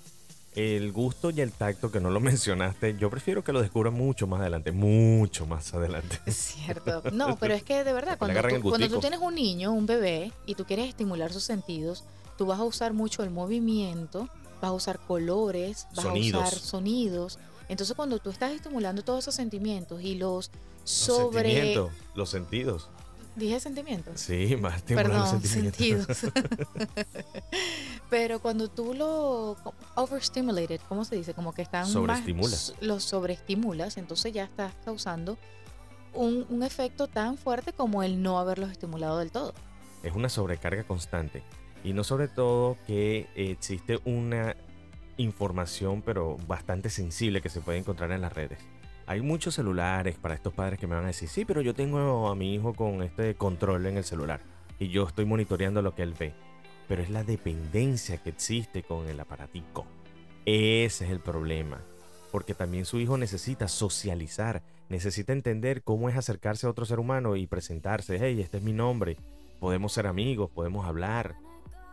El 0.58 0.92
gusto 0.92 1.30
y 1.30 1.40
el 1.42 1.52
tacto 1.52 1.92
que 1.92 2.00
no 2.00 2.10
lo 2.10 2.20
mencionaste, 2.20 2.98
yo 2.98 3.12
prefiero 3.12 3.44
que 3.44 3.54
lo 3.54 3.62
descubra 3.62 3.92
mucho 3.92 4.26
más 4.26 4.42
adelante, 4.42 4.72
mucho 4.72 5.46
más 5.46 5.72
adelante. 5.76 6.20
Es 6.26 6.36
cierto. 6.36 7.04
No, 7.14 7.38
pero 7.40 7.54
es 7.54 7.62
que 7.62 7.84
de 7.84 7.94
verdad, 7.94 8.18
cuando 8.18 8.42
tú, 8.42 8.70
cuando 8.70 8.90
tú 8.90 9.00
tienes 9.00 9.20
un 9.20 9.36
niño, 9.36 9.72
un 9.72 9.86
bebé, 9.86 10.32
y 10.48 10.56
tú 10.56 10.66
quieres 10.66 10.90
estimular 10.90 11.32
sus 11.32 11.44
sentidos, 11.44 12.04
tú 12.40 12.48
vas 12.48 12.60
a 12.60 12.64
usar 12.64 12.94
mucho 12.94 13.22
el 13.22 13.30
movimiento, 13.30 14.30
vas 14.60 14.70
a 14.70 14.74
usar 14.74 15.00
colores, 15.00 15.86
vas 15.96 16.06
a 16.06 16.14
usar 16.14 16.50
sonidos. 16.50 17.38
Entonces 17.70 17.96
cuando 17.96 18.18
tú 18.18 18.32
estás 18.32 18.52
estimulando 18.52 19.04
todos 19.04 19.26
esos 19.26 19.36
sentimientos 19.36 20.02
y 20.02 20.16
los 20.16 20.50
sobre... 20.84 21.76
los 22.16 22.30
sentidos. 22.32 22.90
Dije 23.38 23.60
sentimientos. 23.60 24.20
Sí, 24.20 24.56
más 24.56 24.82
Perdón, 24.82 25.40
sentidos. 25.44 26.08
Pero 28.10 28.40
cuando 28.40 28.70
tú 28.70 28.94
lo 28.94 29.58
overstimulated, 29.96 30.80
¿cómo 30.88 31.04
se 31.04 31.18
dice? 31.18 31.34
Como 31.34 31.54
que 31.54 31.62
están 31.62 31.86
sobreestimulas. 31.86 32.74
Más, 32.74 32.82
los 32.82 33.04
sobreestimulas, 33.04 33.98
entonces 33.98 34.32
ya 34.32 34.46
estás 34.46 34.74
causando 34.86 35.38
un, 36.14 36.46
un 36.50 36.64
efecto 36.64 37.08
tan 37.08 37.38
fuerte 37.38 37.74
como 37.74 38.04
el 38.04 38.22
no 38.22 38.40
haberlos 38.40 38.72
estimulado 38.72 39.20
del 39.20 39.32
todo. 39.32 39.54
Es 40.04 40.16
una 40.16 40.30
sobrecarga 40.30 40.86
constante. 40.86 41.44
Y 41.84 41.94
no 41.94 42.04
sobre 42.04 42.28
todo 42.28 42.78
que 42.88 43.28
existe 43.36 44.00
una 44.06 44.56
información 45.18 46.02
pero 46.02 46.38
bastante 46.48 46.90
sensible 46.90 47.42
que 47.42 47.50
se 47.50 47.62
puede 47.62 47.80
encontrar 47.80 48.12
en 48.12 48.22
las 48.22 48.34
redes. 48.34 48.60
Hay 49.06 49.22
muchos 49.22 49.56
celulares 49.56 50.18
para 50.18 50.36
estos 50.36 50.54
padres 50.54 50.80
que 50.80 50.88
me 50.88 50.96
van 50.96 51.06
a 51.06 51.08
decir, 51.08 51.30
sí, 51.30 51.46
pero 51.46 51.62
yo 51.62 51.74
tengo 51.74 52.28
a 52.28 52.36
mi 52.36 52.54
hijo 52.54 52.74
con 52.74 53.02
este 53.02 53.36
control 53.36 53.86
en 53.86 53.98
el 53.98 54.04
celular 54.04 54.42
y 54.80 54.90
yo 54.90 55.08
estoy 55.08 55.26
monitoreando 55.26 55.82
lo 55.82 55.96
que 55.96 56.04
él 56.04 56.14
ve. 56.14 56.34
Pero 56.88 57.02
es 57.02 57.10
la 57.10 57.24
dependencia 57.24 58.18
que 58.18 58.30
existe 58.30 58.84
con 58.84 59.08
el 59.08 59.20
aparatico. 59.20 59.86
Ese 60.46 61.06
es 61.06 61.12
el 61.12 61.20
problema. 61.20 61.82
Porque 62.32 62.54
también 62.54 62.86
su 62.86 63.00
hijo 63.00 63.18
necesita 63.18 63.68
socializar, 63.68 64.62
necesita 64.90 65.34
entender 65.34 65.84
cómo 65.84 66.10
es 66.10 66.18
acercarse 66.18 66.68
a 66.68 66.70
otro 66.70 66.86
ser 66.86 67.00
humano 67.00 67.36
y 67.36 67.48
presentarse, 67.48 68.18
hey, 68.22 68.40
este 68.42 68.58
es 68.58 68.64
mi 68.64 68.74
nombre, 68.74 69.18
podemos 69.60 69.94
ser 69.94 70.08
amigos, 70.08 70.50
podemos 70.50 70.86
hablar, 70.86 71.36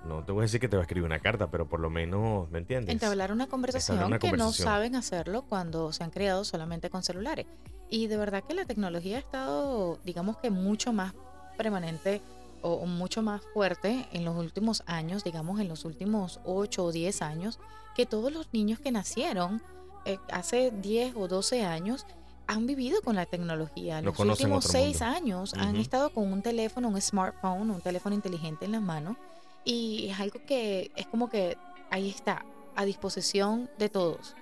no 0.05 0.23
te 0.23 0.33
voy 0.33 0.43
a 0.43 0.45
decir 0.45 0.61
que 0.61 0.69
te 0.69 0.77
va 0.77 0.83
a 0.83 0.85
escribir 0.85 1.07
una 1.07 1.21
carta, 1.21 1.51
pero 1.51 1.67
por 1.67 1.81
lo 1.81 1.89
menos, 1.89 2.51
¿me 2.51 2.59
entiendes? 2.59 2.93
Entablar 2.93 3.33
una 3.33 3.47
conversación 3.47 4.19
que 4.19 4.33
no 4.33 4.53
saben 4.53 4.97
hacerlo 4.97 5.43
cuando 5.49 5.93
se 5.93 6.05
han 6.05 6.11
creado 6.11 6.45
solamente 6.45 6.91
con 6.91 7.03
celulares. 7.03 7.47
Y 7.89 8.07
de 8.09 8.17
verdad 8.17 8.45
que 8.45 8.55
la 8.55 8.65
tecnología 8.65 9.17
ha 9.17 9.21
estado, 9.21 9.99
digamos 10.05 10.37
que 10.39 10.51
mucho 10.51 10.93
más 10.93 11.15
permanente 11.57 12.21
o 12.65 12.87
mucho 12.87 13.23
más 13.23 13.43
fuerte 13.53 14.09
en 14.13 14.25
los 14.25 14.37
últimos 14.37 14.83
años, 14.87 15.23
digamos 15.23 15.61
en 15.61 15.69
los 15.69 15.85
últimos 15.85 16.41
8 16.45 16.85
o 16.85 16.93
10 16.93 17.23
años, 17.23 17.61
que 17.95 18.07
todos 18.07 18.33
los 18.33 18.49
niños 18.53 18.81
que 18.81 18.91
nacieron 18.91 19.63
eh, 20.07 20.19
hace 20.33 20.71
10 20.71 21.15
o 21.17 21.29
12 21.29 21.65
años 21.65 22.07
han 22.47 22.67
vivido 22.67 23.03
con 23.03 23.17
la 23.17 23.27
tecnología. 23.27 24.01
Los 24.01 24.19
últimos 24.19 24.65
6 24.65 25.03
años 25.03 25.53
han 25.55 25.77
estado 25.77 26.11
con 26.11 26.33
un 26.33 26.41
teléfono, 26.41 26.89
un 26.89 27.01
smartphone, 27.01 27.71
un 27.71 27.81
teléfono 27.83 28.15
inteligente 28.15 28.65
en 28.65 28.73
las 28.73 28.83
manos 28.83 29.17
y 29.65 30.09
es 30.09 30.19
algo 30.19 30.41
que 30.47 30.91
es 30.97 31.07
como 31.07 31.29
que 31.29 31.59
ahí 31.91 32.09
está, 32.09 32.47
a 32.77 32.85
disposición 32.87 33.71
de 33.79 33.91
todos. 33.91 34.35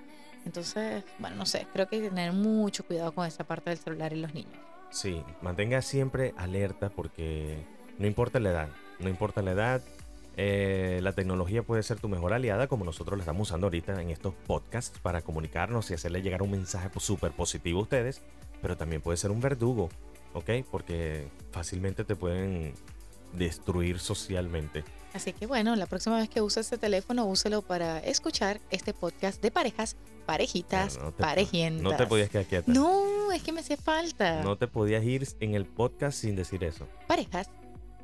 Entonces, 0.45 1.03
bueno, 1.19 1.35
no 1.35 1.45
sé, 1.45 1.67
creo 1.73 1.87
que 1.87 1.97
hay 1.97 2.01
que 2.03 2.09
tener 2.09 2.31
mucho 2.31 2.85
cuidado 2.85 3.13
con 3.13 3.25
esa 3.25 3.43
parte 3.43 3.69
del 3.69 3.79
celular 3.79 4.13
y 4.13 4.21
los 4.21 4.33
niños. 4.33 4.59
Sí, 4.89 5.23
mantenga 5.41 5.81
siempre 5.81 6.33
alerta 6.37 6.89
porque 6.89 7.65
no 7.97 8.07
importa 8.07 8.39
la 8.39 8.49
edad, 8.51 8.69
no 8.99 9.09
importa 9.09 9.41
la 9.41 9.51
edad, 9.51 9.81
eh, 10.35 10.99
la 11.03 11.11
tecnología 11.13 11.61
puede 11.63 11.83
ser 11.83 11.99
tu 11.99 12.09
mejor 12.09 12.33
aliada 12.33 12.67
como 12.67 12.85
nosotros 12.85 13.17
la 13.17 13.21
estamos 13.23 13.49
usando 13.49 13.67
ahorita 13.67 14.01
en 14.01 14.09
estos 14.09 14.33
podcasts 14.47 14.97
para 14.99 15.21
comunicarnos 15.21 15.91
y 15.91 15.93
hacerle 15.93 16.21
llegar 16.21 16.41
un 16.41 16.51
mensaje 16.51 16.89
súper 16.97 17.31
positivo 17.31 17.79
a 17.79 17.83
ustedes, 17.83 18.21
pero 18.61 18.75
también 18.75 19.01
puede 19.01 19.17
ser 19.17 19.29
un 19.31 19.39
verdugo, 19.41 19.89
¿ok? 20.33 20.49
Porque 20.71 21.27
fácilmente 21.51 22.03
te 22.03 22.15
pueden 22.15 22.73
destruir 23.33 23.99
socialmente. 23.99 24.83
Así 25.13 25.33
que 25.33 25.45
bueno, 25.45 25.75
la 25.75 25.85
próxima 25.85 26.17
vez 26.17 26.29
que 26.29 26.41
use 26.41 26.61
ese 26.61 26.77
teléfono, 26.77 27.25
úselo 27.25 27.61
para 27.61 27.99
escuchar 27.99 28.59
este 28.71 28.93
podcast 28.95 29.41
de 29.41 29.51
parejas, 29.51 29.95
parejitas, 30.25 30.97
No, 30.97 31.03
no 31.05 31.11
te- 31.11 31.21
parejientas. 31.23 31.83
No 31.83 31.95
te 31.95 32.07
podías 32.07 32.29
quedar 32.29 32.45
quieta. 32.45 32.71
No, 32.71 33.31
es 33.31 33.43
que 33.43 33.51
me 33.51 33.59
hace 33.59 33.77
falta. 33.77 34.41
No 34.43 34.57
te 34.57 34.67
podías 34.67 35.03
ir 35.03 35.27
en 35.39 35.53
el 35.53 35.65
podcast 35.65 36.17
sin 36.17 36.35
decir 36.35 36.63
eso. 36.63 36.87
Parejas, 37.07 37.49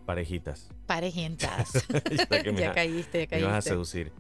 Parejitas. 0.10 0.68
parejientas. 0.88 1.70
Ya 2.58 2.72
ha- 2.72 2.74
caíste, 2.74 3.28
ya 3.30 3.38
me 3.38 3.44
vas 3.44 3.50
a 3.52 3.54
caíste. 3.54 3.70
seducir. 3.70 4.12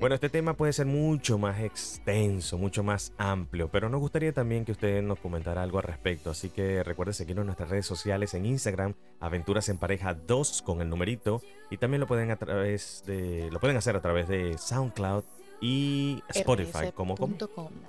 Bueno, 0.00 0.16
este 0.16 0.28
tema 0.28 0.54
puede 0.54 0.72
ser 0.72 0.86
mucho 0.86 1.38
más 1.38 1.60
extenso, 1.60 2.58
mucho 2.58 2.82
más 2.82 3.12
amplio, 3.18 3.68
pero 3.70 3.88
nos 3.88 4.00
gustaría 4.00 4.32
también 4.32 4.64
que 4.64 4.72
usted 4.72 5.00
nos 5.00 5.20
comentara 5.20 5.62
algo 5.62 5.78
al 5.78 5.84
respecto. 5.84 6.30
Así 6.30 6.50
que 6.50 6.82
recuerde 6.82 7.12
seguirnos 7.12 7.42
en 7.44 7.46
nuestras 7.46 7.70
redes 7.70 7.86
sociales 7.86 8.34
en 8.34 8.46
Instagram, 8.46 8.94
Aventuras 9.20 9.68
en 9.68 9.78
Pareja 9.78 10.12
2 10.14 10.62
con 10.62 10.80
el 10.80 10.88
numerito, 10.88 11.40
y 11.70 11.76
también 11.76 12.00
lo 12.00 12.08
pueden 12.08 12.32
a 12.32 12.36
través 12.36 13.04
de, 13.06 13.48
lo 13.52 13.60
pueden 13.60 13.76
hacer 13.76 13.94
a 13.94 14.00
través 14.02 14.26
de 14.26 14.58
SoundCloud 14.58 15.22
y 15.60 16.20
Spotify, 16.30 16.90
como, 16.92 17.14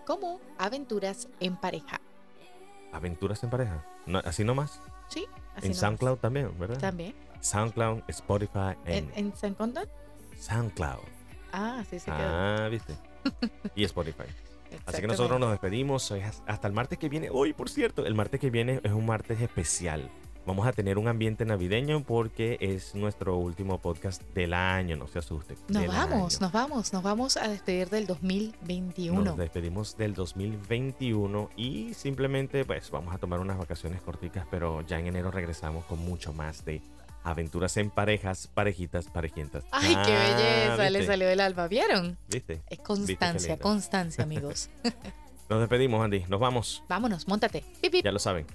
como 0.05 0.39
aventuras 0.59 1.27
en 1.39 1.55
pareja. 1.57 1.99
Aventuras 2.91 3.43
en 3.43 3.49
Pareja. 3.51 3.85
No, 4.07 4.19
así 4.25 4.43
nomás. 4.43 4.81
Sí, 5.09 5.27
así 5.59 5.67
en. 5.67 5.75
SoundCloud 5.75 6.17
también, 6.17 6.57
¿verdad? 6.57 6.79
También. 6.79 7.13
SoundCloud, 7.41 8.01
Spotify, 8.07 8.75
en, 8.85 9.11
¿En, 9.15 9.35
SoundCloud? 9.35 9.87
SoundCloud. 10.37 10.99
Ah, 11.53 11.83
sí, 11.89 11.97
quedó. 11.99 12.15
Ah, 12.17 12.67
viste. 12.69 12.95
Y 13.75 13.83
Spotify. 13.83 14.23
Así 14.85 15.01
que 15.01 15.07
nosotros 15.07 15.39
nos 15.39 15.51
despedimos 15.51 16.13
hasta 16.45 16.67
el 16.67 16.73
martes 16.73 16.97
que 16.97 17.09
viene. 17.09 17.29
Hoy, 17.31 17.53
por 17.53 17.69
cierto, 17.69 18.05
el 18.05 18.15
martes 18.15 18.39
que 18.39 18.49
viene 18.49 18.79
es 18.83 18.91
un 18.91 19.05
martes 19.05 19.41
especial. 19.41 20.09
Vamos 20.45 20.65
a 20.65 20.71
tener 20.73 20.97
un 20.97 21.07
ambiente 21.07 21.45
navideño 21.45 22.03
porque 22.03 22.57
es 22.59 22.95
nuestro 22.95 23.37
último 23.37 23.77
podcast 23.79 24.23
del 24.33 24.53
año, 24.53 24.95
no 24.95 25.07
se 25.07 25.19
asuste. 25.19 25.55
Nos 25.67 25.85
vamos, 25.85 26.35
año. 26.35 26.41
nos 26.41 26.51
vamos, 26.51 26.93
nos 26.93 27.03
vamos 27.03 27.37
a 27.37 27.47
despedir 27.47 27.89
del 27.89 28.07
2021. 28.07 29.21
Nos 29.21 29.37
despedimos 29.37 29.95
del 29.95 30.15
2021 30.15 31.49
y 31.55 31.93
simplemente 31.93 32.65
pues 32.65 32.89
vamos 32.89 33.13
a 33.13 33.19
tomar 33.19 33.39
unas 33.39 33.57
vacaciones 33.59 34.01
corticas, 34.01 34.45
pero 34.49 34.81
ya 34.81 34.97
en 34.99 35.07
enero 35.07 35.29
regresamos 35.29 35.85
con 35.85 35.99
mucho 35.99 36.33
más 36.33 36.65
de 36.65 36.81
aventuras 37.23 37.77
en 37.77 37.91
parejas, 37.91 38.47
parejitas, 38.47 39.05
parejientas. 39.07 39.63
Ay, 39.71 39.95
qué 40.03 40.13
Ah, 40.15 40.75
belleza, 40.77 40.89
le 40.89 41.05
salió 41.05 41.27
del 41.27 41.41
alma, 41.41 41.67
¿vieron? 41.67 42.17
¿Viste? 42.27 42.61
Es 42.69 42.79
constancia, 42.79 43.57
constancia, 43.59 44.23
amigos. 44.23 44.69
Nos 45.49 45.59
despedimos, 45.59 46.03
Andy. 46.03 46.25
Nos 46.27 46.39
vamos. 46.39 46.83
Vámonos, 46.87 47.27
montate. 47.27 47.63
Ya 48.03 48.11
lo 48.11 48.19
saben. 48.19 48.45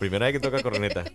Primera 0.00 0.26
vez 0.26 0.32
que 0.32 0.40
toca 0.40 0.62
corneta. 0.62 1.04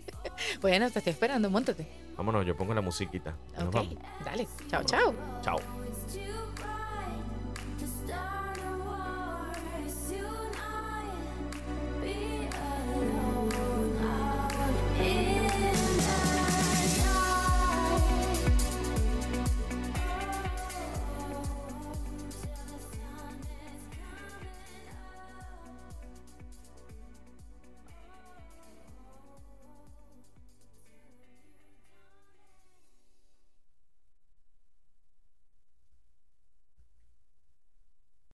Bueno, 0.62 0.90
te 0.92 1.00
estoy 1.00 1.12
esperando, 1.14 1.50
montate. 1.50 1.88
Vámonos, 2.18 2.46
yo 2.46 2.56
pongo 2.56 2.74
la 2.74 2.82
musiquita. 2.82 3.36
Ok, 3.58 3.76
dale. 4.24 4.48
Chao, 4.70 4.84
chao. 4.84 5.14
Chao. 5.42 5.58